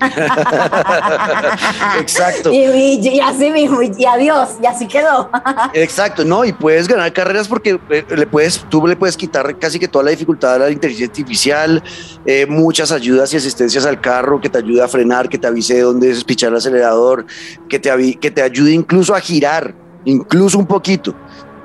Exacto. 1.98 2.52
Y, 2.52 3.18
así 3.18 3.50
mismo, 3.50 3.82
y, 3.82 4.04
adiós, 4.04 4.50
y 4.62 4.66
así 4.66 4.86
quedó. 4.86 5.28
Exacto, 5.72 6.24
no, 6.24 6.44
y 6.44 6.52
puedes 6.52 6.86
ganar 6.86 7.12
carreras 7.12 7.48
porque 7.48 7.80
eh, 7.90 8.04
le 8.08 8.26
puedes, 8.28 8.64
tú 8.68 8.86
le 8.86 8.94
puedes 8.94 9.16
quitar 9.16 9.58
casi 9.58 9.80
que 9.80 9.88
toda 9.88 10.04
la 10.04 10.12
dificultad 10.12 10.54
a 10.54 10.58
la 10.58 10.70
inteligencia 10.70 11.08
artificial, 11.08 11.82
eh, 12.24 12.46
muchas 12.46 12.92
ayudas 12.92 13.34
y 13.34 13.38
asistencias 13.38 13.84
al 13.84 14.00
carro 14.00 14.40
que 14.40 14.48
te 14.48 14.58
ayuda 14.58 14.84
a 14.84 14.88
frenar, 14.88 15.28
que 15.28 15.38
te 15.38 15.48
avise 15.48 15.80
dónde 15.80 16.12
es 16.12 16.22
pichar 16.22 16.50
el 16.50 16.56
acelerador, 16.58 17.26
que 17.68 17.80
te, 17.80 18.14
que 18.20 18.30
te 18.30 18.42
ayude 18.42 18.70
incluso 18.70 19.12
a 19.12 19.18
girar, 19.18 19.74
incluso 20.04 20.56
un 20.56 20.66
poquito. 20.66 21.16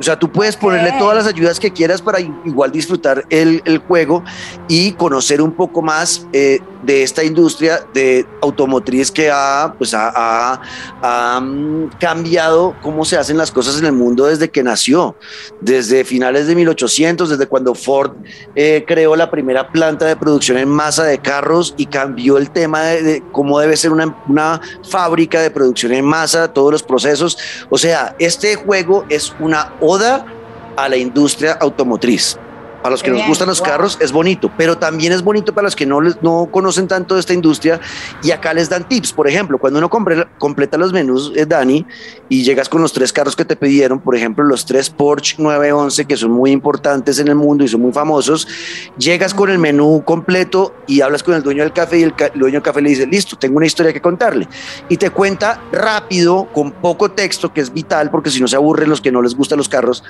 O 0.01 0.03
sea, 0.03 0.17
tú 0.17 0.31
puedes 0.31 0.58
ponerle 0.58 0.91
todas 0.98 1.15
las 1.15 1.27
ayudas 1.27 1.60
que 1.60 1.70
quieras 1.70 2.01
para 2.01 2.20
igual 2.20 2.72
disfrutar 2.72 3.24
el, 3.29 3.62
juego 3.88 4.24
y 4.67 4.93
conocer 4.93 5.43
un 5.43 5.51
poco 5.51 5.84
más 5.84 6.25
eh, 6.34 6.60
de 6.83 7.03
esta 7.03 7.23
industria 7.23 7.85
de 7.93 8.25
automotriz 8.41 9.11
que 9.11 9.29
ha, 9.31 9.73
pues 9.77 9.93
ha, 9.93 10.59
mm, 11.41 11.97
cambiado 12.00 12.75
cómo 12.81 13.05
se 13.05 13.17
hacen 13.17 13.38
las 13.38 13.51
cosas 13.51 13.79
en 13.79 13.85
el 13.85 13.93
mundo 13.93 14.25
desde 14.25 14.50
que 14.50 14.63
nació, 14.63 15.15
desde 15.59 16.03
finales 16.03 16.47
de 16.47 16.55
1800, 16.55 17.29
desde 17.29 17.47
cuando 17.47 17.75
Ford 17.75 18.13
eh, 18.55 18.83
creó 18.88 19.15
la 19.15 19.29
primera 19.29 19.71
planta 19.71 20.05
de 20.05 20.15
producción 20.15 20.57
en 20.57 20.69
masa 20.69 21.03
de 21.03 21.19
carros 21.19 21.73
y 21.77 21.85
cambió 21.85 22.38
el 22.38 22.51
tema 22.51 22.81
de, 22.83 23.23
cómo 23.31 23.59
debe 23.59 23.77
ser 23.77 23.91
una, 23.91 24.15
una 24.27 24.61
fábrica 24.89 25.41
de 25.41 25.51
producción 25.51 25.93
en 25.93 26.05
masa, 26.05 26.51
todos 26.53 26.71
los 26.71 26.83
procesos. 26.83 27.38
O 27.69 27.77
sea, 27.77 28.15
este 28.19 28.55
juego 28.55 29.05
es 29.09 29.33
una 29.39 29.73
oda 29.81 30.25
a 30.75 30.89
la 30.89 30.97
industria 30.97 31.53
automotriz. 31.53 32.38
Para 32.81 32.91
los 32.91 33.03
que 33.03 33.11
nos 33.11 33.27
gustan 33.27 33.47
los 33.47 33.61
carros 33.61 33.97
es 34.01 34.11
bonito, 34.11 34.51
pero 34.57 34.77
también 34.77 35.13
es 35.13 35.21
bonito 35.21 35.53
para 35.53 35.65
los 35.65 35.75
que 35.75 35.85
no, 35.85 36.01
les, 36.01 36.21
no 36.23 36.50
conocen 36.51 36.88
tanto 36.88 37.13
de 37.13 37.19
esta 37.19 37.33
industria 37.33 37.79
y 38.23 38.31
acá 38.31 38.53
les 38.53 38.69
dan 38.69 38.88
tips. 38.88 39.13
Por 39.13 39.27
ejemplo, 39.27 39.57
cuando 39.57 39.79
uno 39.79 39.89
completa 39.89 40.77
los 40.77 40.91
menús, 40.91 41.31
eh, 41.35 41.45
Dani, 41.45 41.85
y 42.27 42.43
llegas 42.43 42.69
con 42.69 42.81
los 42.81 42.91
tres 42.91 43.13
carros 43.13 43.35
que 43.35 43.45
te 43.45 43.55
pidieron, 43.55 44.00
por 44.00 44.15
ejemplo, 44.15 44.43
los 44.43 44.65
tres 44.65 44.89
Porsche 44.89 45.35
911 45.38 46.05
que 46.05 46.17
son 46.17 46.31
muy 46.31 46.51
importantes 46.51 47.19
en 47.19 47.27
el 47.27 47.35
mundo 47.35 47.63
y 47.63 47.67
son 47.67 47.81
muy 47.81 47.91
famosos, 47.91 48.47
llegas 48.97 49.33
con 49.33 49.50
el 49.50 49.59
menú 49.59 50.03
completo 50.03 50.73
y 50.88 51.01
hablas 51.01 51.21
con 51.23 51.35
el 51.35 51.43
dueño 51.43 51.63
del 51.63 51.73
café 51.73 52.00
y 52.00 52.03
el, 52.03 52.13
el 52.33 52.39
dueño 52.39 52.55
del 52.55 52.63
café 52.63 52.81
le 52.81 52.89
dice, 52.89 53.05
listo, 53.05 53.38
tengo 53.38 53.57
una 53.57 53.65
historia 53.65 53.93
que 53.93 54.01
contarle. 54.01 54.47
Y 54.89 54.97
te 54.97 55.09
cuenta 55.11 55.61
rápido, 55.71 56.47
con 56.53 56.71
poco 56.71 57.11
texto, 57.11 57.53
que 57.53 57.61
es 57.61 57.71
vital, 57.71 58.09
porque 58.09 58.29
si 58.29 58.39
no 58.41 58.47
se 58.47 58.55
aburren 58.55 58.89
los 58.89 59.01
que 59.01 59.11
no 59.11 59.21
les 59.21 59.35
gustan 59.35 59.57
los 59.57 59.69
carros, 59.69 60.03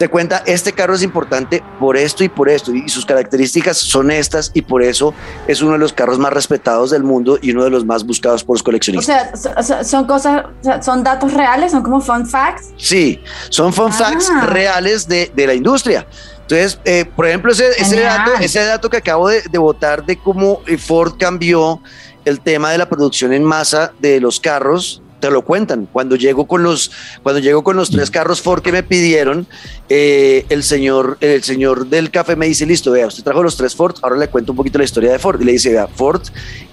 te 0.00 0.08
cuenta, 0.08 0.42
este 0.46 0.72
carro 0.72 0.94
es 0.94 1.02
importante 1.02 1.62
por 1.78 1.94
esto 1.94 2.24
y 2.24 2.30
por 2.30 2.48
esto, 2.48 2.72
y 2.74 2.88
sus 2.88 3.04
características 3.04 3.76
son 3.76 4.10
estas, 4.10 4.50
y 4.54 4.62
por 4.62 4.82
eso 4.82 5.12
es 5.46 5.60
uno 5.60 5.72
de 5.72 5.78
los 5.78 5.92
carros 5.92 6.18
más 6.18 6.32
respetados 6.32 6.88
del 6.90 7.02
mundo 7.02 7.38
y 7.42 7.50
uno 7.50 7.64
de 7.64 7.68
los 7.68 7.84
más 7.84 8.06
buscados 8.06 8.42
por 8.42 8.54
los 8.54 8.62
coleccionistas. 8.62 9.46
O 9.58 9.62
sea, 9.62 9.84
son 9.84 10.06
cosas, 10.06 10.46
son 10.80 11.04
datos 11.04 11.34
reales, 11.34 11.72
son 11.72 11.82
como 11.82 12.00
fun 12.00 12.26
facts. 12.26 12.70
Sí, 12.78 13.20
son 13.50 13.74
fun 13.74 13.92
facts 13.92 14.30
ah. 14.32 14.46
reales 14.46 15.06
de, 15.06 15.30
de, 15.34 15.46
la 15.46 15.52
industria. 15.52 16.06
Entonces, 16.40 16.80
eh, 16.86 17.04
por 17.04 17.26
ejemplo, 17.26 17.52
ese, 17.52 17.68
ese, 17.76 18.00
dato, 18.00 18.30
ese 18.40 18.64
dato 18.64 18.88
que 18.88 18.96
acabo 18.96 19.28
de, 19.28 19.42
de 19.42 19.58
votar 19.58 20.06
de 20.06 20.16
cómo 20.16 20.62
Ford 20.78 21.18
cambió 21.18 21.82
el 22.24 22.40
tema 22.40 22.70
de 22.70 22.78
la 22.78 22.88
producción 22.88 23.34
en 23.34 23.44
masa 23.44 23.92
de 23.98 24.18
los 24.18 24.40
carros 24.40 25.02
te 25.20 25.30
lo 25.30 25.42
cuentan. 25.42 25.86
Cuando 25.92 26.16
llego 26.16 26.46
con 26.46 26.62
los, 26.62 26.90
cuando 27.22 27.40
llego 27.40 27.62
con 27.62 27.76
los 27.76 27.90
tres 27.90 28.10
carros 28.10 28.40
Ford 28.40 28.62
que 28.62 28.72
me 28.72 28.82
pidieron, 28.82 29.46
eh, 29.88 30.46
el 30.48 30.62
señor, 30.62 31.18
el 31.20 31.42
señor 31.42 31.86
del 31.86 32.10
café 32.10 32.36
me 32.36 32.46
dice, 32.46 32.66
listo, 32.66 32.90
vea, 32.90 33.06
usted 33.06 33.22
trajo 33.22 33.42
los 33.42 33.56
tres 33.56 33.74
Ford, 33.74 33.96
ahora 34.02 34.16
le 34.16 34.28
cuento 34.28 34.52
un 34.52 34.56
poquito 34.56 34.78
la 34.78 34.84
historia 34.84 35.12
de 35.12 35.18
Ford. 35.18 35.40
Y 35.40 35.44
le 35.44 35.52
dice, 35.52 35.70
vea, 35.70 35.86
Ford 35.86 36.22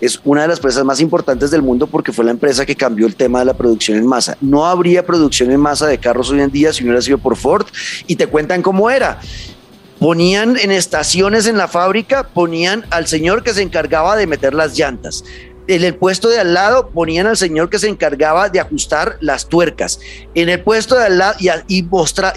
es 0.01 0.19
una 0.23 0.43
de 0.43 0.47
las 0.47 0.57
empresas 0.57 0.83
más 0.85 0.99
importantes 0.99 1.51
del 1.51 1.61
mundo 1.61 1.87
porque 1.87 2.11
fue 2.11 2.25
la 2.25 2.31
empresa 2.31 2.65
que 2.65 2.75
cambió 2.75 3.05
el 3.05 3.15
tema 3.15 3.39
de 3.39 3.45
la 3.45 3.53
producción 3.53 3.97
en 3.97 4.07
masa. 4.07 4.37
No 4.41 4.65
habría 4.65 5.05
producción 5.05 5.51
en 5.51 5.59
masa 5.59 5.87
de 5.87 5.97
carros 5.97 6.29
hoy 6.31 6.41
en 6.41 6.51
día 6.51 6.73
si 6.73 6.83
no 6.83 6.89
hubiera 6.89 7.01
sido 7.01 7.17
por 7.17 7.35
Ford. 7.35 7.67
Y 8.07 8.15
te 8.15 8.27
cuentan 8.27 8.61
cómo 8.61 8.89
era 8.89 9.19
ponían 9.99 10.57
en 10.57 10.69
estaciones 10.71 11.47
en 11.47 11.57
la 11.57 11.67
fábrica, 11.67 12.27
ponían 12.27 12.85
al 12.91 13.07
señor 13.07 13.41
que 13.41 13.53
se 13.53 13.63
encargaba 13.63 14.15
de 14.15 14.27
meter 14.27 14.53
las 14.53 14.77
llantas 14.77 15.23
en 15.67 15.83
el 15.83 15.95
puesto 15.95 16.29
de 16.29 16.39
al 16.39 16.53
lado 16.53 16.89
ponían 16.89 17.27
al 17.27 17.37
señor 17.37 17.69
que 17.69 17.79
se 17.79 17.87
encargaba 17.87 18.49
de 18.49 18.59
ajustar 18.59 19.17
las 19.21 19.47
tuercas. 19.47 19.99
En 20.33 20.49
el 20.49 20.61
puesto 20.61 20.95
de 20.95 21.05
al 21.05 21.17
lado 21.17 21.35
y, 21.67 21.83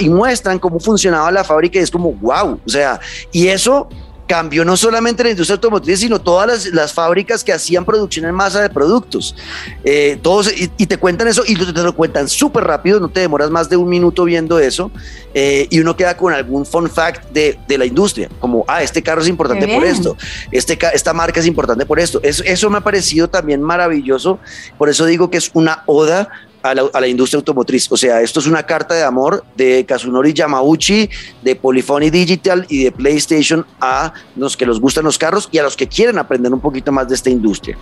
muestran 0.08 0.58
cómo 0.58 0.80
funcionaba 0.80 1.30
la 1.30 1.44
fábrica 1.44 1.78
y 1.78 1.82
es 1.82 1.90
como, 1.90 2.12
wow, 2.12 2.60
o 2.64 2.68
sea, 2.68 3.00
y 3.32 3.48
eso 3.48 3.88
cambió 4.30 4.64
no 4.64 4.76
solamente 4.76 5.24
la 5.24 5.30
industria 5.30 5.56
automotriz, 5.56 5.98
sino 5.98 6.20
todas 6.20 6.66
las, 6.66 6.92
fábricas 6.92 7.42
que 7.42 7.52
hacían 7.52 7.84
producción 7.84 8.26
en 8.26 8.32
masa 8.32 8.62
de 8.62 8.70
productos. 8.70 9.34
Eh, 9.82 10.20
todos, 10.22 10.52
y, 10.56 10.86
te 10.86 10.98
cuentan 10.98 11.26
eso 11.26 11.42
y 11.44 11.56
te, 11.56 11.82
lo 11.82 11.96
cuentan 11.96 12.28
súper 12.28 12.62
rápido, 12.62 13.00
no 13.00 13.08
te 13.08 13.18
demoras 13.18 13.50
más 13.50 13.68
de 13.68 13.76
un 13.76 13.88
minuto 13.88 14.22
viendo 14.22 14.60
eso, 14.60 14.92
eh, 15.34 15.66
y 15.68 15.80
uno 15.80 15.96
queda 15.96 16.16
con 16.16 16.32
algún 16.32 16.64
fun 16.64 16.88
fact 16.88 17.32
de, 17.32 17.58
de, 17.66 17.76
la 17.76 17.86
industria, 17.86 18.28
como, 18.38 18.64
ah, 18.68 18.84
este 18.84 19.02
carro 19.02 19.20
es 19.20 19.26
importante 19.26 19.66
por 19.66 19.84
esto, 19.84 20.16
este, 20.52 20.78
esta 20.92 21.12
marca 21.12 21.40
es 21.40 21.46
importante 21.46 21.84
por 21.84 21.98
esto. 21.98 22.20
Eso, 22.22 22.44
eso 22.44 22.70
me 22.70 22.78
ha 22.78 22.82
parecido 22.82 23.28
también 23.28 23.60
maravilloso, 23.60 24.38
por 24.78 24.88
eso 24.88 25.06
digo 25.06 25.28
que 25.28 25.38
es 25.38 25.50
una 25.54 25.82
oda 25.86 26.28
a 26.62 27.00
la, 27.00 27.08
industria 27.08 27.38
automotriz. 27.38 27.90
O 27.90 27.96
sea, 27.96 28.20
esto 28.20 28.40
es 28.40 28.46
una 28.46 28.62
carta 28.62 28.94
de 28.94 29.02
amor 29.02 29.44
de 29.56 29.84
Kazunori 29.86 30.32
Yamauchi, 30.32 31.08
de 31.42 31.56
Polyphony 31.56 32.10
Digital 32.10 32.66
y 32.68 32.84
de 32.84 32.92
PlayStation 32.92 33.66
a 33.80 34.12
los 34.36 34.56
que 34.56 34.66
les 34.66 34.78
gustan 34.78 35.04
los 35.04 35.18
carros 35.18 35.48
y 35.50 35.58
a 35.58 35.62
los 35.62 35.76
que 35.76 35.86
quieren 35.86 36.18
aprender 36.18 36.52
un 36.52 36.60
poquito 36.60 36.92
más 36.92 37.08
de 37.08 37.14
esta 37.14 37.30
industria. 37.30 37.78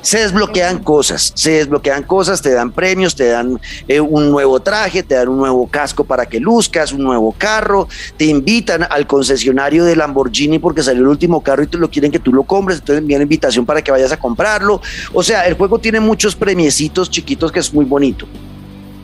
Se 0.00 0.18
desbloquean 0.18 0.82
cosas, 0.82 1.32
se 1.34 1.52
desbloquean 1.52 2.04
cosas, 2.04 2.40
te 2.40 2.52
dan 2.52 2.72
premios, 2.72 3.14
te 3.14 3.28
dan 3.28 3.60
eh, 3.88 4.00
un 4.00 4.30
nuevo 4.30 4.60
traje, 4.60 5.02
te 5.02 5.14
dan 5.14 5.28
un 5.28 5.38
nuevo 5.38 5.66
casco 5.66 6.04
para 6.04 6.26
que 6.26 6.40
luzcas, 6.40 6.92
un 6.92 7.02
nuevo 7.02 7.34
carro, 7.36 7.88
te 8.16 8.24
invitan 8.24 8.86
al 8.88 9.06
concesionario 9.06 9.84
de 9.84 9.96
Lamborghini 9.96 10.58
porque 10.58 10.82
salió 10.82 11.02
el 11.02 11.08
último 11.08 11.42
carro 11.42 11.62
y 11.62 11.66
te 11.66 11.78
lo 11.78 11.90
quieren 11.90 12.10
que 12.10 12.18
tú 12.18 12.32
lo 12.32 12.44
compres, 12.44 12.78
entonces 12.78 13.02
envían 13.02 13.22
invitación 13.22 13.66
para 13.66 13.82
que 13.82 13.90
vayas 13.90 14.12
a 14.12 14.16
comprarlo. 14.16 14.80
O 15.12 15.22
sea, 15.22 15.46
el 15.46 15.54
juego 15.54 15.78
tiene 15.78 16.00
muchos 16.00 16.34
premiecitos 16.34 17.10
chiquitos 17.10 17.52
que 17.52 17.60
es 17.60 17.72
muy 17.72 17.84
bonito. 17.84 18.13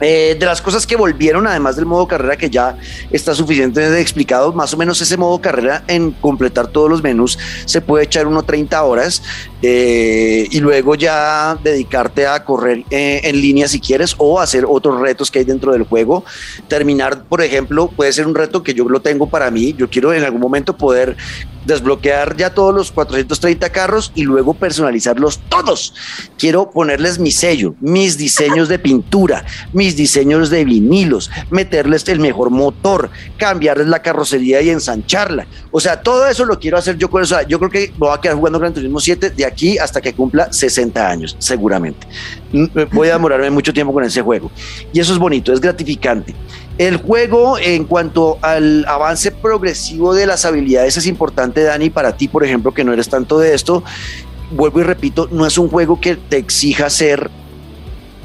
Eh, 0.01 0.37
de 0.39 0.47
las 0.47 0.63
cosas 0.63 0.87
que 0.87 0.97
volvieron, 0.97 1.47
además 1.47 1.77
del 1.77 1.87
modo 1.87 2.09
carrera 2.09 2.37
que 2.37 2.49
ya 2.49 2.77
está 3.11 3.35
suficientemente 3.35 4.01
explicado, 4.01 4.53
más 4.53 4.73
o 4.73 4.77
menos 4.77 5.01
ese 5.01 5.17
modo 5.17 5.41
carrera 5.41 5.85
en 5.89 6.13
completar 6.13 6.69
todos 6.69 6.89
los 6.89 7.03
menús 7.03 7.39
se 7.67 7.81
puede 7.81 8.05
echar 8.05 8.27
uno 8.27 8.43
30 8.43 8.83
horas 8.83 9.23
eh, 9.63 10.49
y 10.51 10.61
luego 10.61 10.95
ya 10.95 11.59
dedicarte 11.63 12.27
a 12.27 12.43
correr 12.45 12.85
eh, 12.91 13.21
en 13.25 13.41
línea 13.41 13.69
si 13.69 13.79
quieres 13.79 14.15
o 14.17 14.41
hacer 14.41 14.65
otros 14.67 15.01
retos 15.01 15.31
que 15.31 15.41
hay 15.41 15.45
dentro 15.45 15.73
del 15.73 15.85
juego. 15.85 16.25
Terminar, 16.69 17.25
por 17.25 17.43
ejemplo, 17.43 17.89
puede 17.89 18.13
ser 18.13 18.27
un 18.27 18.35
reto 18.35 18.63
que 18.63 18.73
yo 18.73 18.89
lo 18.89 19.01
tengo 19.01 19.29
para 19.29 19.51
mí. 19.51 19.75
Yo 19.77 19.91
quiero 19.91 20.15
en 20.15 20.25
algún 20.25 20.41
momento 20.41 20.77
poder 20.77 21.17
desbloquear 21.64 22.37
ya 22.37 22.55
todos 22.55 22.75
los 22.75 22.90
430 22.92 23.70
carros 23.70 24.12
y 24.14 24.23
luego 24.23 24.55
personalizarlos 24.55 25.40
todos. 25.49 25.94
Quiero 26.38 26.70
ponerles 26.70 27.18
mi 27.18 27.31
sello, 27.31 27.75
mis 27.81 28.16
diseños 28.16 28.68
de 28.68 28.79
pintura, 28.79 29.44
mis 29.73 29.96
diseños 29.96 30.51
de 30.51 30.64
vinilos, 30.64 31.31
meterles 31.51 32.09
el 32.09 32.20
mejor 32.20 32.51
motor, 32.51 33.11
cambiarles 33.37 33.88
la 33.88 34.03
carrocería 34.03 34.62
y 34.62 34.70
ensancharla. 34.70 35.46
O 35.70 35.81
sea, 35.81 36.03
todo 36.03 36.27
eso 36.27 36.44
lo 36.44 36.59
quiero 36.59 36.79
hacer 36.79 36.96
yo 36.96 37.11
con 37.11 37.23
eso. 37.23 37.37
Yo 37.49 37.59
creo 37.59 37.70
que 37.70 37.92
voy 37.96 38.11
a 38.12 38.20
quedar 38.20 38.37
jugando 38.37 38.59
Gran 38.59 38.75
Turismo 38.75 39.01
7 39.01 39.31
de 39.31 39.44
aquí 39.44 39.79
hasta 39.79 40.01
que 40.01 40.12
cumpla 40.12 40.53
60 40.53 41.09
años, 41.09 41.37
seguramente. 41.38 42.07
Mm, 42.53 42.66
voy 42.92 43.09
a 43.09 43.12
demorarme 43.12 43.51
mucho 43.51 43.73
tiempo 43.73 43.92
con 43.92 44.05
ese 44.05 44.23
juego. 44.23 44.51
Y 44.92 45.01
eso 45.01 45.12
es 45.12 45.18
bonito, 45.18 45.53
es 45.53 45.61
gratificante. 45.61 46.35
El 46.81 46.97
juego, 46.97 47.59
en 47.59 47.85
cuanto 47.85 48.38
al 48.40 48.87
avance 48.88 49.33
progresivo 49.33 50.14
de 50.14 50.25
las 50.25 50.47
habilidades, 50.47 50.97
es 50.97 51.07
importante, 51.07 51.62
Dani, 51.62 51.90
para 51.90 52.16
ti, 52.16 52.27
por 52.27 52.43
ejemplo, 52.43 52.73
que 52.73 52.85
no 52.85 52.95
eres 52.95 53.11
tanto 53.11 53.38
de 53.38 53.55
esto. 53.55 53.85
Vuelvo 54.51 54.81
y 54.81 54.85
repito, 54.85 55.29
no 55.31 55.45
es 55.45 55.59
un 55.59 55.69
juego 55.69 56.01
que 56.01 56.16
te 56.16 56.38
exija 56.38 56.88
ser 56.88 57.31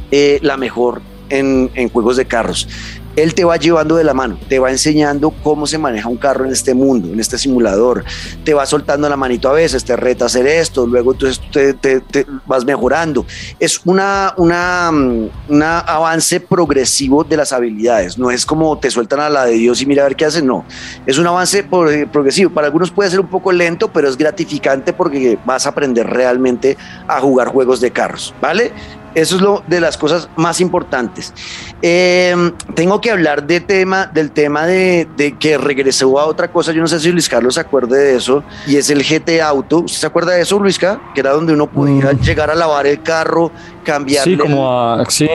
eh, 0.10 0.40
la 0.42 0.56
mejor 0.56 1.02
en, 1.28 1.70
en, 1.76 1.90
juegos 1.90 2.16
de 2.16 2.28
carros 2.28 2.70
él 3.16 3.34
te 3.34 3.44
va 3.44 3.58
llevando 3.58 3.96
de 3.96 4.04
la 4.04 4.14
mano, 4.14 4.38
te 4.50 4.60
va 4.60 4.72
enseñando 4.72 5.32
cómo 5.44 5.68
se 5.68 5.78
maneja 5.78 6.10
un 6.10 6.18
carro 6.18 6.46
en 6.46 6.52
este 6.52 6.74
mundo, 6.74 7.12
en 7.12 7.20
este 7.20 7.38
simulador, 7.38 8.04
te 8.44 8.54
va 8.54 8.66
soltando 8.66 9.08
la 9.10 9.18
manito 9.18 9.50
a 9.50 9.54
veces, 9.54 9.84
te 9.84 9.96
reta 9.96 10.26
a 10.26 10.28
hacer 10.28 10.48
esto, 10.48 10.86
luego 10.86 11.14
tú 11.14 11.28
te, 11.52 12.26
vas 12.46 12.66
mejorando. 12.66 13.26
Es 13.60 13.82
una, 13.86 14.34
una, 14.38 14.90
un 14.90 15.64
avance 15.64 16.40
progresivo 16.40 17.24
de 17.24 17.38
las 17.38 17.54
habilidades, 17.54 18.18
no 18.18 18.32
es 18.32 18.46
como 18.46 18.78
te 18.78 18.92
sueltan 18.92 19.20
a 19.20 19.30
la 19.30 19.46
de 19.46 19.54
Dios 19.54 19.82
y 19.82 19.86
mira 19.86 20.04
a 20.04 20.08
ver 20.08 20.16
qué 20.16 20.26
hacen, 20.26 20.46
no, 20.46 20.66
es 21.06 21.18
un 21.18 21.28
avance 21.28 21.64
progresivo. 21.64 22.52
Para 22.52 22.68
algunos 22.68 22.92
puede 22.92 23.10
ser 23.10 23.20
un 23.20 23.28
poco 23.28 23.52
lento, 23.52 23.92
pero 23.92 24.08
es 24.10 24.18
gratificante 24.18 24.94
porque 24.94 25.38
vas 25.46 25.66
a 25.66 25.70
aprender 25.70 26.08
realmente 26.08 26.78
a 27.08 27.20
jugar 27.20 27.48
juegos 27.48 27.82
de 27.82 27.92
carros, 27.92 28.34
¿vale? 28.42 28.72
Eso 29.16 29.38
es 29.38 29.42
lo 29.42 29.64
de 29.66 29.80
las 29.80 29.98
cosas 29.98 30.30
más 30.36 30.60
importantes. 30.60 31.34
Em, 31.82 32.52
tengo 32.76 33.00
que 33.00 33.10
hablar 33.10 33.48
de 33.48 33.62
tema, 33.62 34.08
del 34.08 34.32
tema 34.32 34.66
de, 34.66 35.08
que 35.40 35.58
regresó 35.58 36.20
a 36.20 36.26
otra 36.26 36.52
cosa. 36.52 36.74
Yo 36.74 36.82
no 36.82 36.88
sé 36.88 37.00
si 37.00 37.12
Luis 37.12 37.30
Carlos 37.30 37.56
se 37.56 37.62
acuerde 37.62 37.98
de 37.98 38.18
eso, 38.18 38.44
y 38.68 38.76
es 38.76 38.90
el 38.90 39.04
GT 39.04 39.42
Auto. 39.42 39.80
¿Usted 39.80 40.00
se 40.00 40.06
acuerda 40.06 40.34
de 40.34 40.42
eso, 40.42 40.60
Luisca? 40.60 41.02
Que 41.14 41.22
era 41.22 41.32
donde 41.32 41.54
uno 41.54 41.72
podía 41.72 42.12
mm. 42.12 42.20
llegar 42.20 42.52
a 42.52 42.56
lavar 42.56 42.88
el 42.88 43.02
carro, 43.02 43.52
cambiarle. 43.86 44.34
Sí, 44.34 44.38
como 44.38 44.70
a, 44.70 45.06
sí, 45.10 45.30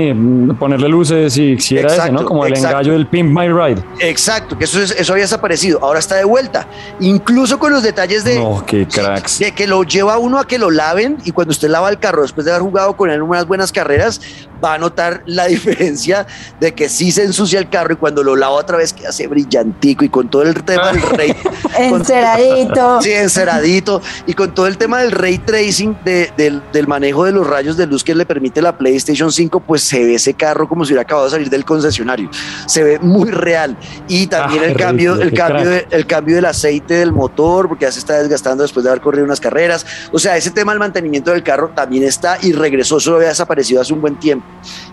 ponerle 0.58 0.88
luces 0.88 1.34
y 1.38 1.58
si 1.58 1.78
era 1.78 1.94
ese, 1.94 2.12
¿no? 2.12 2.26
Como 2.26 2.44
el 2.44 2.54
engallo 2.56 2.92
del 2.92 3.06
Pimp 3.06 3.30
My 3.30 3.48
Ride. 3.48 3.82
Exacto, 4.00 4.58
que 4.58 4.64
eso, 4.64 4.80
eso 4.82 5.12
había 5.12 5.24
desaparecido. 5.24 5.78
Ahora 5.82 6.00
está 6.00 6.16
de 6.16 6.24
vuelta. 6.24 6.66
Incluso 7.00 7.58
con 7.58 7.72
los 7.72 7.82
detalles 7.82 8.24
de. 8.24 8.38
No, 8.38 8.62
qué 8.66 8.86
cracks. 8.86 9.38
De 9.38 9.52
que 9.52 9.66
lo 9.66 9.82
lleva 9.84 10.18
uno 10.18 10.38
a 10.38 10.46
que 10.46 10.58
lo 10.58 10.70
laven 10.70 11.16
y 11.24 11.30
cuando 11.30 11.52
usted 11.52 11.68
lava 11.68 11.88
el 11.88 11.98
carro 11.98 12.22
después 12.22 12.44
de 12.44 12.50
haber 12.50 12.62
jugado 12.62 12.96
con 12.96 13.08
él 13.10 13.22
unas 13.22 13.46
buenas 13.46 13.72
carreras, 13.72 14.20
va 14.62 14.74
a 14.74 14.78
notar 14.78 15.22
la 15.26 15.46
diferencia 15.48 16.26
de 16.58 16.74
que 16.74 16.88
sí 16.88 17.12
se 17.12 17.22
ensucia 17.22 17.58
el 17.58 17.68
carro 17.68 17.94
y 17.94 17.96
cuando 17.96 18.22
lo 18.22 18.36
lava 18.36 18.54
otra 18.54 18.76
vez 18.76 18.92
que 18.92 19.06
hace 19.06 19.26
brillantico 19.28 20.04
y 20.04 20.08
con 20.08 20.28
todo 20.28 20.42
el 20.42 20.62
tema 20.64 20.92
del 20.92 21.02
rey. 21.16 21.34
enceradito. 21.78 23.00
sí, 23.02 23.12
enceradito. 23.12 24.02
Y 24.26 24.34
con 24.34 24.52
todo 24.54 24.66
el 24.66 24.76
tema 24.76 25.00
del 25.00 25.12
ray 25.12 25.38
tracing, 25.38 25.96
del, 26.04 26.62
del 26.72 26.86
manejo 26.88 27.24
de 27.24 27.32
los 27.32 27.46
rayos 27.46 27.76
de 27.76 27.86
luz 27.86 28.02
que 28.04 28.14
le 28.14 28.26
permite 28.26 28.39
la 28.62 28.76
PlayStation 28.76 29.30
5, 29.30 29.60
pues 29.60 29.82
se 29.82 30.04
ve 30.04 30.14
ese 30.14 30.34
carro 30.34 30.68
como 30.68 30.84
si 30.84 30.92
hubiera 30.92 31.02
acabado 31.02 31.26
de 31.26 31.32
salir 31.32 31.50
del 31.50 31.64
concesionario. 31.64 32.30
Se 32.66 32.82
ve 32.82 32.98
muy 32.98 33.30
real. 33.30 33.76
Y 34.08 34.26
también 34.26 34.62
ah, 34.64 34.66
el, 34.66 34.76
cambio, 34.76 35.20
el, 35.20 35.32
cambio 35.32 35.70
el 35.90 36.06
cambio 36.06 36.36
del 36.36 36.44
aceite 36.44 36.94
del 36.94 37.12
motor, 37.12 37.68
porque 37.68 37.84
ya 37.84 37.92
se 37.92 37.98
está 37.98 38.20
desgastando 38.20 38.62
después 38.62 38.84
de 38.84 38.90
haber 38.90 39.02
corrido 39.02 39.24
unas 39.24 39.40
carreras. 39.40 39.86
O 40.12 40.18
sea, 40.18 40.36
ese 40.36 40.50
tema 40.50 40.72
del 40.72 40.80
mantenimiento 40.80 41.30
del 41.30 41.42
carro 41.42 41.70
también 41.74 42.04
está 42.04 42.38
y 42.42 42.52
regresó, 42.52 43.00
solo 43.00 43.16
había 43.16 43.28
desaparecido 43.28 43.80
hace 43.80 43.92
un 43.92 44.00
buen 44.00 44.18
tiempo. 44.18 44.46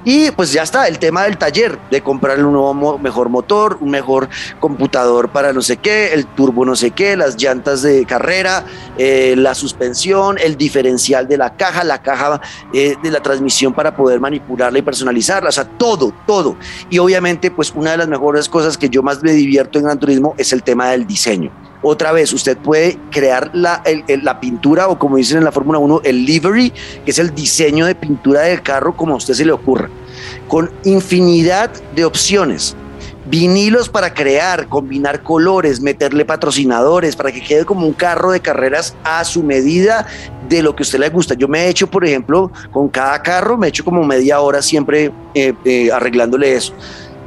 Y 0.04 0.32
pues 0.32 0.52
ya 0.52 0.64
está, 0.64 0.88
el 0.88 1.00
tema 1.00 1.24
del 1.24 1.38
taller, 1.38 1.78
de 1.92 2.02
comprarle 2.02 2.44
un 2.44 2.54
nuevo 2.54 2.98
mejor 2.98 3.30
motor, 3.30 3.78
un 3.82 3.92
mejor 3.92 4.30
computador 4.60 5.30
para 5.30 5.54
no 5.54 5.62
sé 5.62 5.78
qué, 5.78 6.14
el 6.14 6.26
turbo 6.26 6.66
no 6.66 6.76
sé 6.76 6.92
qué, 6.92 7.18
las 7.18 7.36
llantas 7.38 7.82
de 7.82 8.06
carrera, 8.06 8.66
eh, 8.98 9.36
la 9.38 9.56
suspensión, 9.56 10.38
el 10.38 10.58
diferencial 10.58 11.28
de 11.28 11.38
la 11.38 11.56
caja, 11.56 11.84
la 11.84 12.02
caja 12.02 12.42
eh, 12.74 12.96
de 13.02 13.12
la 13.12 13.22
transmisión 13.22 13.37
para 13.73 13.95
poder 13.95 14.19
manipularla 14.19 14.80
y 14.80 14.82
personalizarla, 14.82 15.50
o 15.50 15.52
sea, 15.52 15.65
todo, 15.65 16.13
todo. 16.26 16.56
Y 16.89 17.00
obviamente, 17.00 17.52
pues 17.52 17.73
una 17.76 17.91
de 17.91 17.97
las 17.97 18.08
mejores 18.08 18.50
cosas 18.50 18.78
que 18.78 18.89
yo 18.89 19.04
más 19.04 19.21
me 19.23 19.32
divierto 19.32 19.80
en 19.80 19.86
Gran 19.86 20.00
Turismo 20.00 20.36
es 20.38 20.54
el 20.54 20.63
tema 20.63 20.89
del 20.89 21.06
diseño. 21.06 21.52
Otra 21.82 22.12
vez, 22.12 22.34
usted 22.34 22.58
puede 22.58 22.97
crear 23.12 23.52
la, 23.54 23.84
la 24.08 24.39
pintura 24.39 24.88
o 24.88 24.97
como 24.97 25.17
dicen 25.17 25.38
en 25.38 25.43
la 25.43 25.52
Fórmula 25.52 25.80
1, 25.80 26.02
el 26.04 26.26
livery, 26.26 26.73
que 27.06 27.12
es 27.12 27.19
el 27.19 27.34
diseño 27.34 27.86
de 27.86 27.95
pintura 27.95 28.41
del 28.41 28.62
carro 28.62 28.95
como 28.95 29.13
a 29.13 29.17
usted 29.17 29.36
se 29.36 29.45
le 29.45 29.52
ocurra, 29.52 29.89
con 30.47 30.71
infinidad 30.84 31.71
de 31.95 32.06
opciones. 32.06 32.76
Vinilos 33.30 33.90
para 33.90 34.13
crear, 34.13 34.68
combinar 34.68 35.22
colores, 35.22 35.82
meterle 35.82 36.24
patrocinadores 36.24 37.16
para 37.16 37.32
que 37.32 37.44
quede 37.44 37.66
como 37.66 37.86
un 37.86 37.94
carro 37.94 38.32
de 38.32 38.40
carreras 38.40 38.96
a 39.04 39.24
su 39.26 39.44
medida 39.44 40.08
de 40.48 40.63
lo 40.63 40.76
que 40.76 40.84
a 40.84 40.86
usted 40.86 41.00
le 41.00 41.10
gusta. 41.10 41.34
Yo 41.34 41.48
me 41.48 41.66
he 41.66 41.70
hecho, 41.70 41.88
por 41.88 42.06
ejemplo, 42.06 42.52
con 42.72 42.88
cada 42.88 43.22
carro, 43.22 43.58
me 43.58 43.68
he 43.68 43.70
hecho 43.70 43.84
como 43.84 44.04
media 44.06 44.40
hora 44.40 44.62
siempre 44.62 45.12
eh, 45.34 45.54
eh, 45.66 45.92
arreglándole 45.92 46.56
eso. 46.56 46.74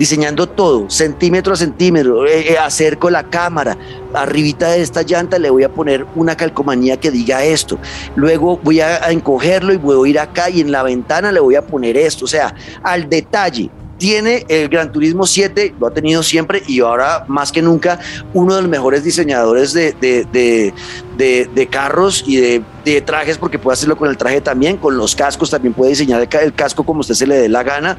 Diseñando 0.01 0.49
todo, 0.49 0.89
centímetro 0.89 1.53
a 1.53 1.57
centímetro, 1.57 2.27
eh, 2.27 2.53
eh, 2.53 2.59
acerco 2.59 3.11
la 3.11 3.25
cámara, 3.25 3.77
arribita 4.15 4.71
de 4.71 4.81
esta 4.81 5.03
llanta 5.03 5.39
le 5.39 5.51
voy 5.51 5.63
a 5.63 5.69
poner 5.69 6.07
una 6.15 6.39
calcomanía 6.39 6.99
que 6.99 7.11
diga 7.11 7.45
esto, 7.45 7.79
luego 8.17 8.59
voy 8.63 8.81
a, 8.81 9.11
encogerlo 9.11 9.75
y 9.75 9.77
voy 9.77 10.09
a 10.09 10.11
ir 10.11 10.19
acá 10.19 10.49
y 10.49 10.63
en 10.63 10.73
la 10.73 10.83
ventana 10.83 11.33
le 11.33 11.41
voy 11.41 11.57
a 11.57 11.67
poner 11.67 11.99
esto, 11.99 12.25
o 12.25 12.29
sea, 12.29 12.55
al 12.83 13.11
detalle, 13.11 13.71
tiene 14.01 14.47
el 14.49 14.71
Gran 14.71 14.91
Turismo 14.91 15.27
7, 15.27 15.75
lo 15.79 15.87
ha 15.87 15.91
tenido 15.91 16.23
siempre 16.23 16.63
y 16.67 16.81
ahora 16.81 17.27
más 17.29 17.53
que 17.53 17.61
nunca 17.61 18.01
uno 18.33 18.57
de 18.57 18.63
los 18.63 18.71
mejores 18.71 19.05
diseñadores 19.05 19.75
de, 19.75 19.93
de, 20.01 21.69
carros 21.71 22.25
y 22.27 22.37
de, 22.37 23.01
trajes, 23.03 23.37
porque 23.37 23.59
puede 23.59 23.75
hacerlo 23.75 23.97
con 23.97 24.09
el 24.09 24.17
traje 24.17 24.41
también, 24.41 24.79
con 24.79 24.97
los 24.97 25.15
cascos 25.15 25.51
también 25.51 25.75
puede 25.75 25.91
diseñar 25.91 26.27
el 26.43 26.55
casco 26.55 26.83
como 26.83 27.01
usted 27.01 27.15
se 27.15 27.27
le 27.27 27.37
dé 27.37 27.49
la 27.49 27.63
gana. 27.63 27.99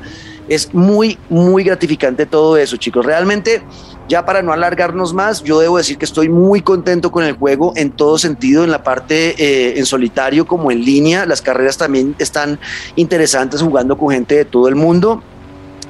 Es 0.49 0.73
muy, 0.73 1.19
muy 1.29 1.63
gratificante 1.63 2.25
todo 2.25 2.57
eso, 2.57 2.75
chicos. 2.77 3.05
Realmente, 3.05 3.61
ya 4.09 4.25
para 4.25 4.41
no 4.41 4.51
alargarnos 4.51 5.13
más, 5.13 5.43
yo 5.43 5.59
debo 5.59 5.77
decir 5.77 5.99
que 5.99 6.05
estoy 6.05 6.29
muy 6.29 6.61
contento 6.61 7.11
con 7.11 7.23
el 7.23 7.33
juego 7.33 7.73
en 7.75 7.91
todo 7.91 8.17
sentido, 8.17 8.63
en 8.63 8.71
la 8.71 8.83
parte 8.83 9.35
eh, 9.37 9.77
en 9.77 9.85
solitario 9.85 10.47
como 10.47 10.71
en 10.71 10.83
línea. 10.83 11.27
Las 11.27 11.43
carreras 11.43 11.77
también 11.77 12.15
están 12.17 12.59
interesantes 12.95 13.61
jugando 13.61 13.97
con 13.97 14.09
gente 14.09 14.35
de 14.35 14.45
todo 14.45 14.67
el 14.67 14.75
mundo. 14.75 15.23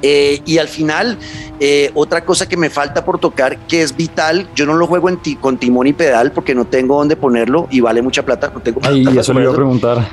Eh, 0.02 0.42
y 0.44 0.58
al 0.58 0.68
final, 0.68 1.16
eh, 1.60 1.90
otra 1.94 2.24
cosa 2.24 2.48
que 2.48 2.56
me 2.56 2.70
falta 2.70 3.04
por 3.04 3.18
tocar, 3.18 3.56
que 3.66 3.82
es 3.82 3.96
vital, 3.96 4.48
yo 4.54 4.66
no 4.66 4.74
lo 4.74 4.86
juego 4.86 5.08
en 5.08 5.18
con 5.40 5.56
timón 5.58 5.86
y 5.86 5.92
pedal 5.92 6.32
porque 6.32 6.54
no 6.54 6.64
tengo 6.64 6.98
dónde 6.98 7.16
ponerlo 7.16 7.68
y 7.70 7.80
vale 7.80 8.02
mucha 8.02 8.24
plata. 8.24 8.50
No 8.52 8.60
tengo 8.60 8.80
Ay, 8.82 9.06
eso 9.16 9.32
le 9.32 9.42
iba 9.42 9.52
a 9.52 9.54
preguntar. 9.54 10.08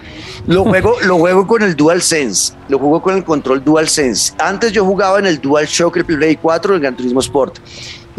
Lo 0.46 0.64
juego, 0.66 0.96
lo 1.04 1.18
juego 1.18 1.48
con 1.48 1.64
el 1.64 1.76
Dual 1.76 2.02
Sense, 2.02 2.54
lo 2.68 2.78
juego 2.78 3.02
con 3.02 3.16
el 3.16 3.24
control 3.24 3.64
Dual 3.64 3.90
Sense. 3.90 4.34
Antes 4.38 4.72
yo 4.72 4.86
jugaba 4.86 5.20
en 5.20 5.26
el 5.26 5.42
Dual 5.42 5.66
Shock, 5.66 5.98
el 5.98 6.06
Play 6.06 6.36
4, 6.36 6.76
el 6.76 6.82
Gran 6.82 6.96
Turismo 6.96 7.20
Sport. 7.20 7.60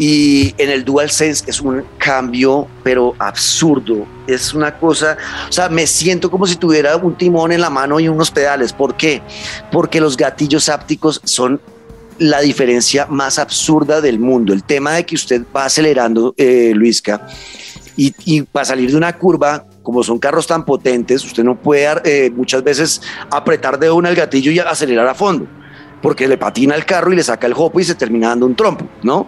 Y 0.01 0.55
en 0.57 0.71
el 0.71 0.83
DualSense 0.83 1.43
es 1.45 1.61
un 1.61 1.83
cambio, 1.99 2.67
pero 2.81 3.13
absurdo. 3.19 4.07
Es 4.25 4.51
una 4.51 4.75
cosa, 4.79 5.15
o 5.47 5.51
sea, 5.51 5.69
me 5.69 5.85
siento 5.85 6.31
como 6.31 6.47
si 6.47 6.55
tuviera 6.55 6.95
un 6.95 7.15
timón 7.15 7.51
en 7.51 7.61
la 7.61 7.69
mano 7.69 7.99
y 7.99 8.07
unos 8.07 8.31
pedales. 8.31 8.73
¿Por 8.73 8.97
qué? 8.97 9.21
Porque 9.71 10.01
los 10.01 10.17
gatillos 10.17 10.69
ápticos 10.69 11.21
son 11.23 11.61
la 12.17 12.39
diferencia 12.39 13.05
más 13.05 13.37
absurda 13.37 14.01
del 14.01 14.17
mundo. 14.17 14.53
El 14.53 14.63
tema 14.63 14.93
de 14.93 15.05
que 15.05 15.13
usted 15.13 15.43
va 15.55 15.65
acelerando, 15.65 16.33
eh, 16.35 16.71
Luisca, 16.73 17.27
y, 17.95 18.15
y 18.25 18.41
para 18.41 18.65
salir 18.65 18.89
de 18.89 18.97
una 18.97 19.15
curva, 19.19 19.67
como 19.83 20.01
son 20.01 20.17
carros 20.17 20.47
tan 20.47 20.65
potentes, 20.65 21.23
usted 21.23 21.43
no 21.43 21.61
puede 21.61 21.87
eh, 22.05 22.31
muchas 22.31 22.63
veces 22.63 23.03
apretar 23.29 23.77
de 23.77 23.91
una 23.91 24.09
el 24.09 24.15
gatillo 24.15 24.49
y 24.51 24.57
acelerar 24.57 25.07
a 25.07 25.13
fondo 25.13 25.60
porque 26.01 26.27
le 26.27 26.37
patina 26.37 26.75
el 26.75 26.85
carro 26.85 27.13
y 27.13 27.15
le 27.15 27.23
saca 27.23 27.47
el 27.47 27.53
jopo 27.53 27.79
y 27.79 27.83
se 27.83 27.95
termina 27.95 28.29
dando 28.29 28.45
un 28.45 28.55
trompo, 28.55 28.85
¿no? 29.03 29.27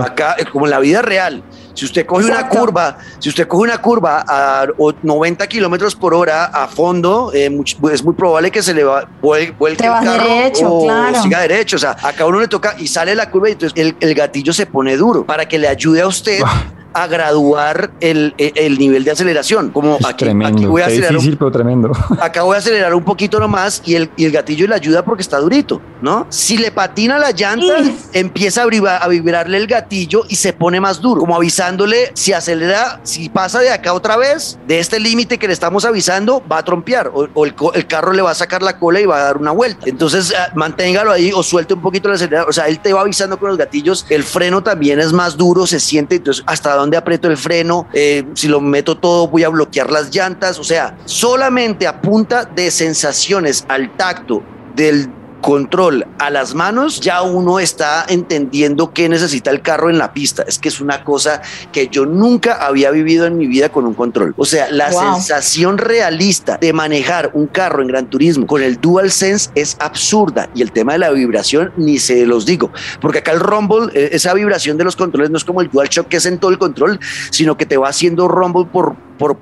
Acá, 0.00 0.36
eh, 0.38 0.44
como 0.50 0.66
en 0.66 0.70
la 0.70 0.78
vida 0.78 1.02
real, 1.02 1.42
si 1.74 1.84
usted 1.84 2.06
coge 2.06 2.26
una 2.26 2.48
curva, 2.48 2.98
si 3.18 3.28
usted 3.28 3.48
coge 3.48 3.64
una 3.64 3.78
curva 3.78 4.24
a 4.26 4.66
90 5.02 5.46
kilómetros 5.46 5.96
por 5.96 6.14
hora 6.14 6.44
a 6.44 6.68
fondo, 6.68 7.32
eh, 7.34 7.50
es 7.92 8.04
muy 8.04 8.14
probable 8.14 8.50
que 8.50 8.62
se 8.62 8.74
le 8.74 8.84
va, 8.84 9.08
vuelque 9.20 9.54
el 9.66 9.76
carro 9.76 10.12
derecho, 10.12 10.72
o 10.72 11.22
siga 11.22 11.40
derecho. 11.40 11.76
O 11.76 11.78
sea, 11.78 11.96
acá 12.02 12.26
uno 12.26 12.40
le 12.40 12.48
toca 12.48 12.76
y 12.78 12.86
sale 12.86 13.14
la 13.14 13.30
curva 13.30 13.48
y 13.48 13.52
entonces 13.52 13.78
el, 13.78 13.96
el 14.00 14.14
gatillo 14.14 14.52
se 14.52 14.66
pone 14.66 14.96
duro 14.96 15.24
para 15.24 15.46
que 15.46 15.58
le 15.58 15.68
ayude 15.68 16.02
a 16.02 16.06
usted 16.06 16.40
a 16.94 17.06
graduar 17.06 17.92
el, 18.00 18.34
el, 18.38 18.78
nivel 18.78 19.04
de 19.04 19.12
aceleración. 19.12 19.70
Como 19.70 19.98
aquí, 20.04 20.24
tremendo, 20.24 20.68
voy 20.68 20.82
a 20.82 20.86
acelerar. 20.86 21.12
Difícil, 21.12 21.36
pero 21.36 21.50
tremendo. 21.50 21.92
Acá 22.20 22.42
voy 22.42 22.56
a 22.56 22.58
acelerar 22.58 22.94
un 22.94 23.04
poquito 23.04 23.38
nomás 23.38 23.82
y 23.84 23.94
el, 23.94 24.10
y 24.16 24.24
el 24.24 24.32
gatillo 24.32 24.66
le 24.66 24.74
ayuda 24.74 25.04
porque 25.04 25.22
está 25.22 25.38
durito, 25.38 25.80
¿no? 26.00 26.26
Si 26.30 26.58
le 26.58 26.70
patina 26.70 27.18
la 27.18 27.30
llanta, 27.30 27.82
empieza 28.12 28.62
a, 28.62 28.66
vibrar, 28.66 29.02
a 29.02 29.08
vibrarle 29.08 29.58
el 29.58 29.66
gatillo 29.66 30.24
y 30.28 30.36
se 30.36 30.52
pone 30.52 30.80
más 30.80 31.00
duro, 31.00 31.20
como 31.20 31.36
avisándole 31.36 32.12
si 32.14 32.32
acelera, 32.32 33.00
si 33.02 33.28
pasa 33.28 33.60
de 33.60 33.70
acá 33.70 33.92
otra 33.92 34.16
vez, 34.16 34.58
de 34.66 34.78
este 34.78 35.00
límite 35.00 35.38
que 35.38 35.46
le 35.46 35.52
estamos 35.52 35.84
avisando, 35.84 36.42
va 36.50 36.58
a 36.58 36.64
trompear 36.64 37.10
o, 37.12 37.44
el, 37.44 37.54
el, 37.74 37.86
carro 37.86 38.12
le 38.12 38.22
va 38.22 38.30
a 38.30 38.34
sacar 38.34 38.62
la 38.62 38.78
cola 38.78 39.00
y 39.00 39.06
va 39.06 39.16
a 39.18 39.24
dar 39.24 39.36
una 39.36 39.50
vuelta. 39.50 39.86
Entonces, 39.86 40.32
ah, 40.36 40.50
manténgalo 40.54 41.10
ahí 41.10 41.32
o 41.34 41.42
suelte 41.42 41.74
un 41.74 41.82
poquito 41.82 42.08
el 42.08 42.14
acelerador. 42.14 42.48
O 42.48 42.52
sea, 42.52 42.68
él 42.68 42.80
te 42.80 42.92
va 42.92 43.02
avisando 43.02 43.38
con 43.38 43.48
los 43.48 43.58
gatillos. 43.58 44.06
El 44.08 44.22
freno 44.24 44.62
también 44.62 45.00
es 45.00 45.12
más 45.12 45.36
duro, 45.36 45.66
se 45.66 45.80
siente. 45.80 46.16
Entonces, 46.16 46.44
hasta 46.46 46.74
dónde 46.82 46.96
aprieto 46.96 47.28
el 47.28 47.36
freno, 47.36 47.88
eh, 47.92 48.24
si 48.34 48.48
lo 48.48 48.60
meto 48.60 48.98
todo 48.98 49.28
voy 49.28 49.44
a 49.44 49.48
bloquear 49.48 49.90
las 49.90 50.14
llantas, 50.14 50.58
o 50.58 50.64
sea, 50.64 50.96
solamente 51.04 51.86
a 51.86 52.00
punta 52.00 52.44
de 52.44 52.70
sensaciones 52.70 53.64
al 53.68 53.96
tacto 53.96 54.42
del 54.74 55.08
control 55.42 56.06
a 56.18 56.30
las 56.30 56.54
manos, 56.54 57.00
ya 57.00 57.20
uno 57.20 57.58
está 57.58 58.06
entendiendo 58.08 58.94
qué 58.94 59.08
necesita 59.08 59.50
el 59.50 59.60
carro 59.60 59.90
en 59.90 59.98
la 59.98 60.14
pista. 60.14 60.44
Es 60.46 60.58
que 60.58 60.68
es 60.68 60.80
una 60.80 61.04
cosa 61.04 61.42
que 61.72 61.88
yo 61.88 62.06
nunca 62.06 62.64
había 62.64 62.90
vivido 62.90 63.26
en 63.26 63.36
mi 63.36 63.46
vida 63.46 63.68
con 63.68 63.84
un 63.84 63.92
control. 63.92 64.34
O 64.38 64.46
sea, 64.46 64.70
la 64.70 64.90
sensación 64.90 65.76
realista 65.76 66.56
de 66.58 66.72
manejar 66.72 67.30
un 67.34 67.48
carro 67.48 67.82
en 67.82 67.88
Gran 67.88 68.06
Turismo 68.08 68.46
con 68.46 68.62
el 68.62 68.80
Dual 68.80 69.10
Sense 69.10 69.50
es 69.54 69.76
absurda 69.80 70.48
y 70.54 70.62
el 70.62 70.72
tema 70.72 70.92
de 70.92 71.00
la 71.00 71.10
vibración 71.10 71.72
ni 71.76 71.98
se 71.98 72.24
los 72.24 72.46
digo, 72.46 72.70
porque 73.00 73.18
acá 73.18 73.32
el 73.32 73.40
Rumble, 73.40 73.90
eh, 73.94 74.10
esa 74.12 74.32
vibración 74.34 74.78
de 74.78 74.84
los 74.84 74.96
controles 74.96 75.30
no 75.30 75.36
es 75.36 75.44
como 75.44 75.60
el 75.60 75.68
Dual 75.68 75.88
Shock 75.88 76.08
que 76.08 76.18
es 76.18 76.26
en 76.26 76.38
todo 76.38 76.50
el 76.50 76.58
control, 76.58 77.00
sino 77.30 77.56
que 77.56 77.66
te 77.66 77.76
va 77.76 77.88
haciendo 77.88 78.28
Rumble 78.28 78.66
por 78.72 78.96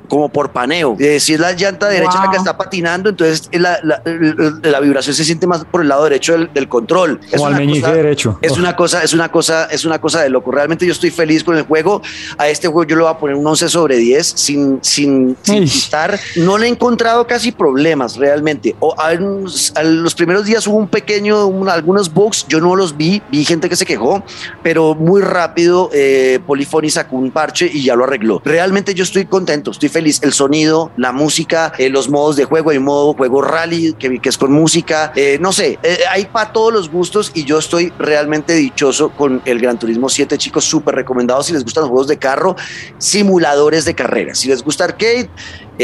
como 0.09 0.29
por 0.29 0.51
paneo. 0.51 0.97
Eh, 0.99 1.21
si 1.21 1.35
es 1.35 1.41
la 1.41 1.53
llanta 1.53 1.89
derecha 1.89 2.25
la 2.25 2.31
que 2.31 2.37
está 2.37 2.57
patinando, 2.57 3.09
entonces 3.09 3.49
la, 3.53 3.79
la, 3.83 4.81
vibración 4.81 5.15
se 5.15 5.25
siente 5.25 5.47
más 5.47 5.65
por 5.65 5.83
el 5.83 5.89
lado 5.89 6.05
derecho 6.05 6.37
del, 6.39 6.69
control. 6.69 7.21
es 7.31 7.41
una 7.41 7.59
cosa, 7.67 7.93
derecho. 7.93 8.39
Es 8.43 8.59
una 8.59 8.77
cosa, 8.77 9.03
es 9.03 9.13
una 9.13 9.29
cosa, 9.31 9.65
es 9.67 9.85
una 9.85 10.01
cosa 10.01 10.23
de 10.23 10.31
loco. 10.31 10.51
Realmente 10.51 10.87
yo 10.87 10.93
estoy 10.93 11.11
feliz 11.11 11.45
con 11.45 11.57
el 11.57 11.63
juego. 11.65 12.03
A 12.39 12.49
este 12.49 12.69
juego 12.69 12.89
yo 12.89 12.97
le 12.97 13.03
voy 13.03 13.11
a 13.11 13.19
poner 13.19 13.37
un 13.37 13.47
11 13.47 13.69
sobre 13.69 13.97
10 13.97 14.27
sin, 14.27 14.79
sin, 14.83 15.37
sin 15.43 15.63
estar. 15.63 16.19
No 16.37 16.59
le 16.59 16.67
he 16.67 16.71
encontrado 16.71 17.27
casi 17.27 17.53
problemas 17.53 18.17
realmente. 18.17 18.77
O 18.81 18.95
a, 18.99 19.15
los 19.15 20.15
primeros 20.15 20.45
días 20.45 20.67
hubo 20.67 20.77
un 20.77 20.89
pequeño, 20.89 21.51
algunos 21.71 22.13
bugs, 22.13 22.47
yo 22.49 22.61
no 22.61 22.77
los 22.77 22.97
vi, 22.97 23.23
vi 23.31 23.45
gente 23.45 23.69
que 23.69 23.77
se 23.77 23.87
quejó, 23.87 24.23
pero 24.63 24.95
muy 24.95 25.23
rápido 25.23 25.91
eh, 25.93 26.41
Polyphony 26.47 26.91
sacó 26.91 27.17
un 27.17 27.31
parche 27.31 27.71
y 27.73 27.85
ya 27.85 27.95
lo 27.95 28.05
arregló. 28.05 28.41
Realmente 28.45 28.95
yo 28.95 29.05
estoy 29.05 29.27
contento 29.27 29.70
estoy 29.71 29.89
feliz. 29.89 30.21
El 30.23 30.33
sonido, 30.33 30.91
la 30.97 31.13
música, 31.13 31.73
eh, 31.79 31.89
los 31.89 32.09
modos 32.09 32.37
de 32.37 32.45
juego, 32.45 32.71
hay 32.71 32.79
modo 32.79 33.15
juego 33.15 33.43
rally, 33.43 33.95
que, 33.95 34.21
es 34.23 34.39
con 34.39 34.53
música, 34.53 35.13
eh, 35.17 35.39
no 35.41 35.53
sé, 35.53 35.79
eh, 35.83 36.01
hay 36.11 36.27
para 36.27 36.53
todos 36.53 36.73
los 36.73 36.91
gustos 36.91 37.33
y 37.35 37.45
yo 37.45 37.59
estoy 37.59 37.93
realmente 37.99 38.55
dichoso 38.55 39.11
con 39.11 39.43
el 39.45 39.61
Gran 39.61 39.79
Turismo 39.79 40.09
7, 40.09 40.39
chicos, 40.39 40.65
súper 40.65 40.95
recomendado 40.95 41.43
si 41.43 41.53
les 41.53 41.65
gustan 41.65 41.83
los 41.83 41.91
juegos 41.91 42.09
de 42.09 42.19
carro, 42.19 42.57
simuladores 42.99 43.85
de 43.85 43.95
carrera. 43.95 44.35
Si 44.35 44.49
les 44.49 44.63
gusta 44.63 44.85
arcade, 44.85 45.31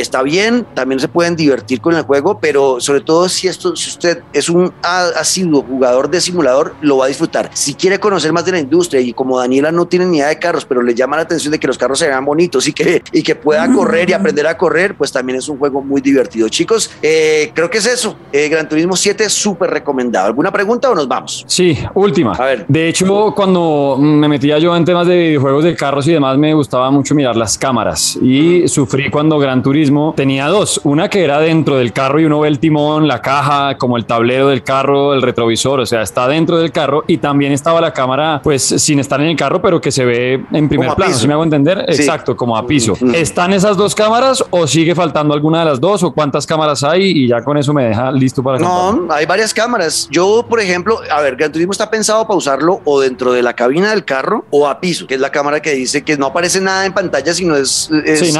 está 0.00 0.22
bien, 0.22 0.66
también 0.74 1.00
se 1.00 1.08
pueden 1.08 1.36
divertir 1.36 1.80
con 1.80 1.94
el 1.94 2.02
juego, 2.02 2.38
pero 2.38 2.80
sobre 2.80 3.00
todo 3.00 3.28
si, 3.28 3.48
esto, 3.48 3.74
si 3.76 3.90
usted 3.90 4.22
es 4.32 4.48
un 4.48 4.72
asiduo 4.82 5.62
jugador 5.62 6.10
de 6.10 6.20
simulador, 6.20 6.74
lo 6.80 6.98
va 6.98 7.06
a 7.06 7.08
disfrutar. 7.08 7.50
Si 7.54 7.74
quiere 7.74 7.98
conocer 7.98 8.32
más 8.32 8.44
de 8.44 8.52
la 8.52 8.58
industria 8.58 9.00
y 9.00 9.12
como 9.12 9.38
Daniela 9.38 9.72
no 9.72 9.86
tiene 9.86 10.06
ni 10.06 10.18
idea 10.18 10.28
de 10.28 10.38
carros, 10.38 10.64
pero 10.64 10.82
le 10.82 10.94
llama 10.94 11.16
la 11.16 11.22
atención 11.22 11.52
de 11.52 11.58
que 11.58 11.66
los 11.66 11.78
carros 11.78 11.98
se 11.98 12.08
vean 12.08 12.24
bonitos 12.24 12.68
y 12.68 12.72
que, 12.72 13.02
y 13.12 13.22
que 13.22 13.34
pueda 13.34 13.72
correr 13.72 14.10
y 14.10 14.12
aprender 14.12 14.46
a 14.46 14.56
correr, 14.56 14.94
pues 14.96 15.12
también 15.12 15.38
es 15.38 15.48
un 15.48 15.58
juego 15.58 15.82
muy 15.82 16.00
divertido. 16.00 16.48
Chicos, 16.48 16.90
eh, 17.02 17.50
creo 17.54 17.70
que 17.70 17.78
es 17.78 17.86
eso. 17.86 18.16
Eh, 18.32 18.48
Gran 18.48 18.68
Turismo 18.68 18.96
7 18.96 19.24
es 19.24 19.32
súper 19.32 19.70
recomendado. 19.70 20.26
¿Alguna 20.26 20.52
pregunta 20.52 20.90
o 20.90 20.94
nos 20.94 21.08
vamos? 21.08 21.44
Sí, 21.46 21.78
última. 21.94 22.32
A 22.32 22.44
ver. 22.44 22.66
De 22.68 22.88
hecho, 22.88 23.32
cuando 23.34 23.96
me 23.98 24.28
metía 24.28 24.58
yo 24.58 24.76
en 24.76 24.84
temas 24.84 25.06
de 25.06 25.16
videojuegos 25.16 25.64
de 25.64 25.74
carros 25.74 26.06
y 26.06 26.12
demás, 26.12 26.36
me 26.38 26.52
gustaba 26.54 26.90
mucho 26.90 27.14
mirar 27.14 27.36
las 27.36 27.56
cámaras 27.56 28.18
y 28.20 28.68
sufrí 28.68 29.10
cuando 29.10 29.38
Gran 29.38 29.62
Turismo 29.62 29.85
tenía 30.16 30.46
dos. 30.48 30.80
Una 30.84 31.08
que 31.08 31.24
era 31.24 31.40
dentro 31.40 31.76
del 31.76 31.92
carro 31.92 32.20
y 32.20 32.24
uno 32.24 32.40
ve 32.40 32.48
el 32.48 32.58
timón, 32.58 33.08
la 33.08 33.20
caja, 33.20 33.76
como 33.78 33.96
el 33.96 34.04
tablero 34.06 34.48
del 34.48 34.62
carro, 34.62 35.14
el 35.14 35.22
retrovisor, 35.22 35.80
o 35.80 35.86
sea, 35.86 36.02
está 36.02 36.28
dentro 36.28 36.58
del 36.58 36.72
carro 36.72 37.04
y 37.06 37.18
también 37.18 37.52
estaba 37.52 37.80
la 37.80 37.92
cámara, 37.92 38.40
pues 38.42 38.62
sin 38.62 38.98
estar 38.98 39.20
en 39.20 39.28
el 39.28 39.36
carro, 39.36 39.60
pero 39.60 39.80
que 39.80 39.90
se 39.90 40.04
ve 40.04 40.44
en 40.52 40.68
primer 40.68 40.94
plano, 40.94 41.14
si 41.14 41.26
me 41.26 41.34
hago 41.34 41.44
entender? 41.44 41.84
Exacto, 41.88 42.36
como 42.36 42.56
a 42.56 42.66
piso. 42.66 42.94
¿Están 43.14 43.52
esas 43.52 43.76
dos 43.76 43.94
cámaras 43.94 44.44
o 44.50 44.66
sigue 44.66 44.94
faltando 44.94 45.34
alguna 45.34 45.60
de 45.60 45.66
las 45.66 45.80
dos 45.80 46.02
o 46.02 46.12
cuántas 46.12 46.46
cámaras 46.46 46.82
hay? 46.84 47.24
Y 47.24 47.28
ya 47.28 47.42
con 47.42 47.56
eso 47.56 47.72
me 47.72 47.84
deja 47.84 48.10
listo 48.12 48.42
para... 48.42 48.58
No, 48.58 49.06
hay 49.10 49.26
varias 49.26 49.52
cámaras. 49.52 50.08
Yo, 50.10 50.44
por 50.48 50.60
ejemplo, 50.60 51.00
a 51.10 51.20
ver, 51.20 51.36
Gran 51.36 51.52
Turismo 51.52 51.72
está 51.72 51.90
pensado 51.90 52.26
para 52.26 52.36
usarlo 52.36 52.80
o 52.84 53.00
dentro 53.00 53.32
de 53.32 53.42
la 53.42 53.54
cabina 53.54 53.90
del 53.90 54.04
carro 54.04 54.44
o 54.50 54.66
a 54.66 54.80
piso, 54.80 55.06
que 55.06 55.14
es 55.14 55.20
la 55.20 55.30
cámara 55.30 55.60
que 55.60 55.72
dice 55.72 56.02
que 56.02 56.16
no 56.16 56.26
aparece 56.26 56.60
nada 56.60 56.86
en 56.86 56.92
pantalla, 56.92 57.32
sino 57.32 57.56
es, 57.56 57.90
es, 58.04 58.36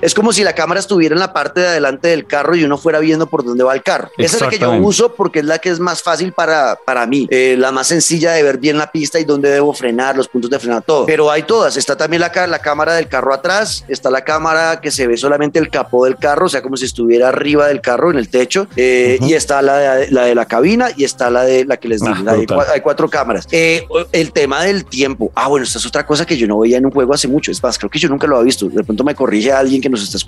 es 0.00 0.14
como 0.14 0.32
si 0.32 0.35
la 0.44 0.54
cámara 0.54 0.80
estuviera 0.80 1.14
en 1.14 1.20
la 1.20 1.32
parte 1.32 1.60
de 1.60 1.68
adelante 1.68 2.08
del 2.08 2.26
carro 2.26 2.56
y 2.56 2.64
uno 2.64 2.78
fuera 2.78 2.98
viendo 2.98 3.26
por 3.26 3.44
dónde 3.44 3.64
va 3.64 3.74
el 3.74 3.82
carro. 3.82 4.10
Esa 4.18 4.36
es 4.36 4.42
la 4.42 4.48
que 4.48 4.58
yo 4.58 4.72
uso 4.72 5.14
porque 5.14 5.40
es 5.40 5.44
la 5.44 5.58
que 5.58 5.70
es 5.70 5.80
más 5.80 6.02
fácil 6.02 6.32
para, 6.32 6.78
para 6.84 7.06
mí, 7.06 7.26
eh, 7.30 7.56
la 7.58 7.72
más 7.72 7.88
sencilla 7.88 8.32
de 8.32 8.42
ver 8.42 8.58
bien 8.58 8.78
la 8.78 8.90
pista 8.90 9.18
y 9.18 9.24
dónde 9.24 9.50
debo 9.50 9.72
frenar, 9.72 10.16
los 10.16 10.28
puntos 10.28 10.50
de 10.50 10.58
frenado, 10.58 10.82
todo. 10.82 11.06
Pero 11.06 11.30
hay 11.30 11.42
todas. 11.42 11.76
Está 11.76 11.96
también 11.96 12.20
la, 12.20 12.46
la 12.46 12.58
cámara 12.58 12.94
del 12.94 13.08
carro 13.08 13.32
atrás, 13.32 13.84
está 13.88 14.10
la 14.10 14.22
cámara 14.22 14.80
que 14.80 14.90
se 14.90 15.06
ve 15.06 15.16
solamente 15.16 15.58
el 15.58 15.70
capó 15.70 16.04
del 16.04 16.16
carro, 16.16 16.46
o 16.46 16.48
sea, 16.48 16.62
como 16.62 16.76
si 16.76 16.84
estuviera 16.84 17.28
arriba 17.28 17.68
del 17.68 17.80
carro 17.80 18.10
en 18.10 18.18
el 18.18 18.28
techo, 18.28 18.66
eh, 18.76 19.18
y 19.20 19.34
está 19.34 19.62
la 19.62 19.78
de, 19.78 20.10
la 20.10 20.24
de 20.24 20.34
la 20.34 20.46
cabina 20.46 20.88
y 20.96 21.04
está 21.04 21.30
la 21.30 21.44
de 21.44 21.64
la 21.64 21.76
que 21.76 21.88
les 21.88 22.00
digo. 22.00 22.14
Ah, 22.26 22.36
hay, 22.72 22.80
cuatro 22.80 23.08
cámaras. 23.08 23.46
Eh, 23.50 23.86
el 24.12 24.32
tema 24.32 24.62
del 24.64 24.84
tiempo. 24.84 25.30
Ah, 25.34 25.48
bueno, 25.48 25.64
esta 25.64 25.78
es 25.78 25.86
otra 25.86 26.06
cosa 26.06 26.24
que 26.26 26.36
yo 26.36 26.46
no 26.46 26.58
veía 26.58 26.78
en 26.78 26.86
un 26.86 26.92
juego 26.92 27.14
hace 27.14 27.28
mucho. 27.28 27.50
Es 27.50 27.62
más, 27.62 27.78
creo 27.78 27.90
que 27.90 27.98
yo 27.98 28.08
nunca 28.08 28.26
lo 28.26 28.36
había 28.36 28.46
visto. 28.46 28.68
De 28.68 28.84
pronto 28.84 29.04
me 29.04 29.14
corrige 29.14 29.52
alguien 29.52 29.80
que 29.80 29.88
nos 29.88 30.02
está 30.02 30.16
escuchando, 30.16 30.25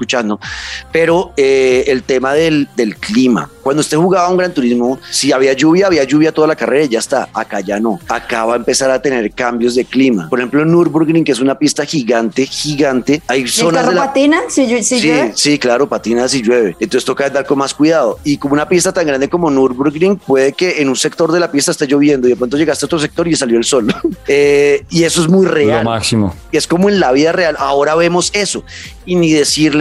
pero 0.92 1.32
eh, 1.36 1.84
el 1.88 2.02
tema 2.02 2.34
del, 2.34 2.68
del, 2.76 2.96
clima. 2.96 3.50
Cuando 3.62 3.80
usted 3.80 3.96
jugaba 3.96 4.28
un 4.28 4.36
Gran 4.36 4.52
Turismo, 4.52 4.98
si 5.10 5.32
había 5.32 5.52
lluvia, 5.52 5.86
había 5.86 6.04
lluvia 6.04 6.32
toda 6.32 6.48
la 6.48 6.56
carrera 6.56 6.84
y 6.84 6.88
ya 6.88 6.98
está. 6.98 7.28
Acá 7.32 7.60
ya 7.60 7.78
no. 7.78 7.98
Acá 8.08 8.44
va 8.44 8.54
a 8.54 8.56
empezar 8.56 8.90
a 8.90 9.00
tener 9.00 9.30
cambios 9.32 9.74
de 9.74 9.84
clima. 9.84 10.28
Por 10.28 10.38
ejemplo, 10.38 10.62
en 10.62 10.70
Nürburgring, 10.72 11.24
que 11.24 11.32
es 11.32 11.40
una 11.40 11.58
pista 11.58 11.84
gigante, 11.84 12.46
gigante, 12.46 13.22
hay 13.26 13.46
zonas 13.46 13.86
de 13.86 13.94
la... 13.94 14.06
patina 14.06 14.40
si, 14.48 14.82
sí, 14.82 15.00
llueve? 15.00 15.32
Sí, 15.34 15.58
claro, 15.58 15.88
patina 15.88 16.28
si 16.28 16.42
llueve. 16.42 16.76
Entonces 16.80 17.04
toca 17.04 17.26
andar 17.26 17.44
con 17.46 17.58
más 17.58 17.74
cuidado. 17.74 18.18
Y 18.24 18.38
como 18.38 18.54
una 18.54 18.68
pista 18.68 18.92
tan 18.92 19.06
grande 19.06 19.28
como 19.28 19.50
Nürburgring, 19.50 20.16
puede 20.16 20.52
que 20.52 20.80
en 20.80 20.88
un 20.88 20.96
sector 20.96 21.30
de 21.32 21.40
la 21.40 21.50
pista 21.50 21.72
esté 21.72 21.86
lloviendo 21.86 22.26
y 22.26 22.30
de 22.30 22.36
pronto 22.36 22.56
llegaste 22.56 22.84
a 22.84 22.86
otro 22.86 22.98
sector 22.98 23.28
y 23.28 23.36
salió 23.36 23.58
el 23.58 23.64
sol. 23.64 23.94
eh, 24.28 24.84
y 24.90 25.04
eso 25.04 25.20
es 25.20 25.28
muy 25.28 25.46
real. 25.46 25.84
Lo 25.84 25.90
máximo. 25.90 26.34
Es 26.52 26.66
como 26.66 26.88
en 26.88 27.00
la 27.00 27.12
vida 27.12 27.32
real. 27.32 27.56
Ahora 27.58 27.94
vemos 27.94 28.30
eso 28.34 28.64
y 29.08 29.16
ni 29.16 29.32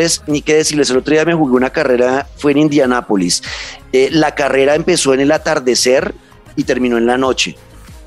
decirles, 0.03 0.23
ni 0.27 0.41
qué 0.41 0.55
decirles. 0.55 0.89
El 0.89 0.97
otro 0.97 1.13
día 1.13 1.25
me 1.25 1.33
jugué 1.33 1.55
una 1.55 1.69
carrera, 1.69 2.27
fue 2.37 2.51
en 2.51 2.59
Indianápolis. 2.59 3.43
Eh, 3.91 4.09
la 4.11 4.35
carrera 4.35 4.75
empezó 4.75 5.13
en 5.13 5.21
el 5.21 5.31
atardecer 5.31 6.13
y 6.55 6.63
terminó 6.63 6.97
en 6.97 7.05
la 7.05 7.17
noche. 7.17 7.55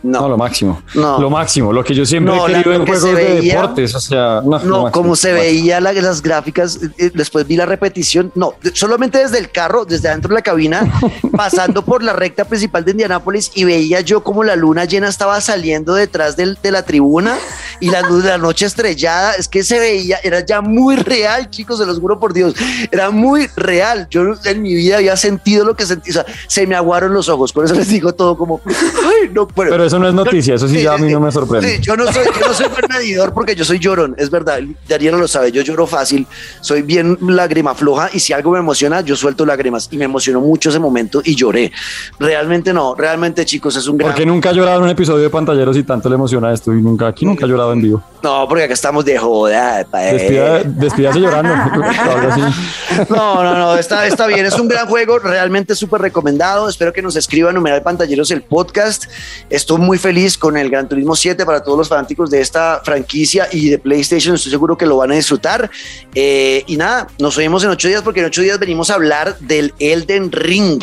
No. 0.02 0.28
lo 0.28 0.36
máximo. 0.36 0.82
No. 0.94 1.20
Lo 1.20 1.30
máximo, 1.30 1.72
lo 1.72 1.84
que 1.84 1.94
yo 1.94 2.06
siempre 2.06 2.34
he 2.36 2.46
querido 2.46 2.72
en 2.72 2.86
juegos 2.86 3.14
de 3.14 3.40
deportes. 3.40 3.94
O 3.94 4.00
sea, 4.00 4.40
no, 4.42 4.90
como 4.90 5.16
se 5.16 5.32
veía 5.32 5.80
las 5.80 6.22
gráficas, 6.22 6.76
eh, 6.76 6.90
eh, 6.98 7.10
después 7.14 7.46
vi 7.46 7.56
la 7.56 7.66
repetición. 7.66 8.32
No, 8.34 8.54
solamente 8.74 9.18
desde 9.18 9.38
el 9.38 9.50
carro, 9.50 9.84
desde 9.84 10.08
adentro 10.08 10.30
de 10.30 10.34
la 10.36 10.42
cabina, 10.42 10.90
pasando 11.36 11.84
por 11.84 12.02
la 12.02 12.12
recta 12.12 12.44
principal 12.44 12.84
de 12.84 12.92
Indianápolis 12.92 13.50
y 13.54 13.64
veía 13.64 14.00
yo 14.00 14.22
como 14.22 14.44
la 14.44 14.56
luna 14.56 14.84
llena 14.84 15.08
estaba 15.08 15.40
saliendo 15.40 15.94
detrás 15.94 16.36
de 16.36 16.70
la 16.70 16.82
tribuna 16.82 17.36
y 17.80 17.90
la 17.90 18.02
luz 18.02 18.22
de 18.24 18.30
la 18.30 18.38
noche 18.38 18.66
estrellada. 18.66 19.32
Es 19.34 19.48
que 19.48 19.62
se 19.62 19.78
veía, 19.78 20.18
era 20.22 20.44
ya 20.44 20.60
muy 20.60 20.96
real, 20.96 21.50
chicos, 21.50 21.78
se 21.78 21.86
los 21.86 21.98
juro 21.98 22.18
por 22.18 22.32
Dios. 22.32 22.54
Era 22.90 23.10
muy 23.10 23.48
real. 23.56 24.06
Yo 24.10 24.34
en 24.44 24.62
mi 24.62 24.74
vida 24.74 24.96
había 24.96 25.16
sentido 25.16 25.64
lo 25.64 25.74
que 25.74 25.86
sentí. 25.86 26.10
O 26.10 26.14
sea, 26.14 26.26
se 26.46 26.66
me 26.66 26.74
aguaron 26.74 27.12
los 27.12 27.28
ojos. 27.28 27.52
Por 27.52 27.64
eso 27.64 27.74
les 27.74 27.88
digo 27.88 28.12
todo 28.12 28.36
como, 28.36 28.60
ay, 28.66 29.30
no, 29.32 29.46
pero 29.48 29.89
eso 29.90 29.98
no 29.98 30.06
es 30.06 30.14
noticia, 30.14 30.54
eso 30.54 30.68
sí, 30.68 30.82
ya 30.82 30.94
a 30.94 30.98
mí 30.98 31.10
no 31.10 31.18
me 31.18 31.32
sorprende. 31.32 31.80
yo 31.80 31.96
no 31.96 32.10
soy, 32.12 32.24
yo 32.24 32.46
no 32.46 32.54
soy 32.54 32.66
medidor 32.88 33.32
porque 33.34 33.56
yo 33.56 33.64
soy 33.64 33.80
llorón, 33.80 34.14
es 34.18 34.30
verdad, 34.30 34.60
Darío 34.88 35.16
lo 35.16 35.26
sabe, 35.26 35.50
yo 35.50 35.62
lloro 35.62 35.84
fácil, 35.84 36.28
soy 36.60 36.82
bien 36.82 37.18
lágrima 37.20 37.74
floja 37.74 38.08
y 38.12 38.20
si 38.20 38.32
algo 38.32 38.52
me 38.52 38.60
emociona, 38.60 39.00
yo 39.00 39.16
suelto 39.16 39.44
lágrimas 39.44 39.88
y 39.90 39.96
me 39.96 40.04
emocionó 40.04 40.40
mucho 40.40 40.70
ese 40.70 40.78
momento 40.78 41.20
y 41.24 41.34
lloré. 41.34 41.72
Realmente 42.20 42.72
no, 42.72 42.94
realmente 42.94 43.44
chicos, 43.44 43.74
es 43.74 43.88
un 43.88 43.98
gran... 43.98 44.12
Porque 44.12 44.24
nunca 44.24 44.50
ha 44.50 44.52
llorado 44.52 44.78
en 44.78 44.84
un 44.84 44.90
episodio 44.90 45.24
de 45.24 45.30
Pantalleros 45.30 45.76
y 45.76 45.82
tanto 45.82 46.08
le 46.08 46.14
emociona 46.14 46.52
esto 46.52 46.72
y 46.72 46.80
nunca, 46.80 47.08
aquí 47.08 47.26
nunca 47.26 47.46
ha 47.46 47.48
llorado 47.48 47.72
en 47.72 47.82
vivo. 47.82 48.02
No, 48.22 48.46
porque 48.48 48.64
acá 48.64 48.74
estamos 48.74 49.04
de 49.04 49.18
joda. 49.18 49.84
Despida, 49.84 50.62
despídase 50.62 51.18
llorando. 51.18 51.52
no, 53.08 53.42
no, 53.42 53.58
no, 53.58 53.76
está, 53.76 54.06
está 54.06 54.28
bien, 54.28 54.46
es 54.46 54.58
un 54.58 54.68
gran 54.68 54.86
juego, 54.86 55.18
realmente 55.18 55.74
súper 55.74 56.00
recomendado, 56.00 56.68
espero 56.68 56.92
que 56.92 57.02
nos 57.02 57.16
escriban 57.16 57.54
numeral 57.54 57.82
Pantalleros 57.82 58.30
el 58.30 58.42
podcast, 58.42 59.06
estoy 59.48 59.79
muy 59.80 59.98
feliz 59.98 60.38
con 60.38 60.56
el 60.56 60.70
Gran 60.70 60.88
Turismo 60.88 61.16
7 61.16 61.44
para 61.44 61.62
todos 61.62 61.78
los 61.78 61.88
fanáticos 61.88 62.30
de 62.30 62.40
esta 62.40 62.80
franquicia 62.84 63.48
y 63.50 63.68
de 63.68 63.78
PlayStation. 63.78 64.34
Estoy 64.34 64.52
seguro 64.52 64.76
que 64.76 64.86
lo 64.86 64.96
van 64.96 65.12
a 65.12 65.14
disfrutar. 65.14 65.70
Eh, 66.14 66.64
y 66.66 66.76
nada, 66.76 67.08
nos 67.18 67.36
oímos 67.38 67.64
en 67.64 67.70
ocho 67.70 67.88
días 67.88 68.02
porque 68.02 68.20
en 68.20 68.26
ocho 68.26 68.42
días 68.42 68.58
venimos 68.58 68.90
a 68.90 68.94
hablar 68.94 69.38
del 69.40 69.74
Elden 69.78 70.30
Ring. 70.30 70.82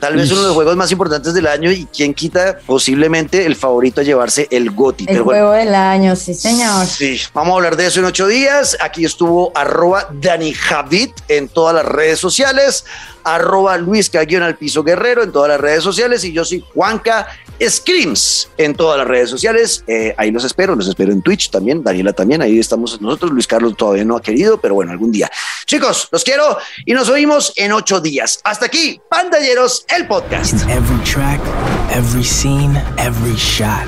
Tal 0.00 0.16
vez 0.16 0.32
uno 0.32 0.40
de 0.40 0.46
los 0.48 0.56
juegos 0.56 0.76
más 0.76 0.90
importantes 0.90 1.32
del 1.32 1.46
año 1.46 1.70
y 1.70 1.86
quien 1.86 2.12
quita 2.12 2.58
posiblemente 2.66 3.46
el 3.46 3.54
favorito 3.54 4.00
a 4.00 4.04
llevarse 4.04 4.48
el 4.50 4.72
GOTI. 4.72 5.06
El 5.08 5.22
juego 5.22 5.52
del 5.52 5.74
año, 5.74 6.16
sí 6.16 6.34
señor. 6.34 6.86
Sí, 6.86 7.20
vamos 7.32 7.52
a 7.52 7.56
hablar 7.56 7.76
de 7.76 7.86
eso 7.86 8.00
en 8.00 8.06
ocho 8.06 8.26
días. 8.26 8.76
Aquí 8.80 9.04
estuvo 9.04 9.52
arroba 9.54 10.08
Dani 10.20 10.52
Javid 10.52 11.10
en 11.28 11.48
todas 11.48 11.74
las 11.76 11.84
redes 11.84 12.18
sociales, 12.18 12.84
arroba 13.22 13.78
Luis 13.78 14.10
Caguión 14.10 14.42
al 14.42 14.56
piso 14.56 14.82
guerrero 14.82 15.22
en 15.22 15.30
todas 15.30 15.50
las 15.50 15.60
redes 15.60 15.84
sociales 15.84 16.24
y 16.24 16.32
yo 16.32 16.44
soy 16.44 16.64
Juanca 16.74 17.28
Screams 17.68 18.48
en 18.58 18.74
todas 18.74 18.98
las 18.98 19.06
redes 19.06 19.30
sociales. 19.30 19.84
Eh, 19.86 20.14
ahí 20.16 20.30
los 20.30 20.44
espero, 20.44 20.74
los 20.74 20.88
espero 20.88 21.12
en 21.12 21.22
Twitch 21.22 21.50
también. 21.50 21.82
Daniela 21.82 22.12
también, 22.12 22.42
ahí 22.42 22.58
estamos 22.58 23.00
nosotros. 23.00 23.30
Luis 23.30 23.46
Carlos 23.46 23.76
todavía 23.76 24.04
no 24.04 24.16
ha 24.16 24.22
querido, 24.22 24.60
pero 24.60 24.74
bueno, 24.74 24.92
algún 24.92 25.12
día. 25.12 25.30
Chicos, 25.66 26.08
los 26.10 26.24
quiero 26.24 26.58
y 26.84 26.92
nos 26.92 27.08
oímos 27.08 27.52
en 27.56 27.72
ocho 27.72 28.00
días. 28.00 28.40
Hasta 28.44 28.66
aquí, 28.66 29.00
Pantalleros, 29.08 29.84
el 29.96 30.06
podcast. 30.06 30.54
every 30.68 31.04
track, 31.04 31.40
every 31.90 32.24
scene, 32.24 32.76
every 32.98 33.34
shot. 33.36 33.86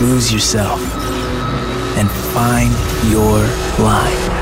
Lose 0.00 0.32
yourself 0.32 0.80
and 1.96 2.10
find 2.34 2.72
your 3.12 3.38
line. 3.78 4.41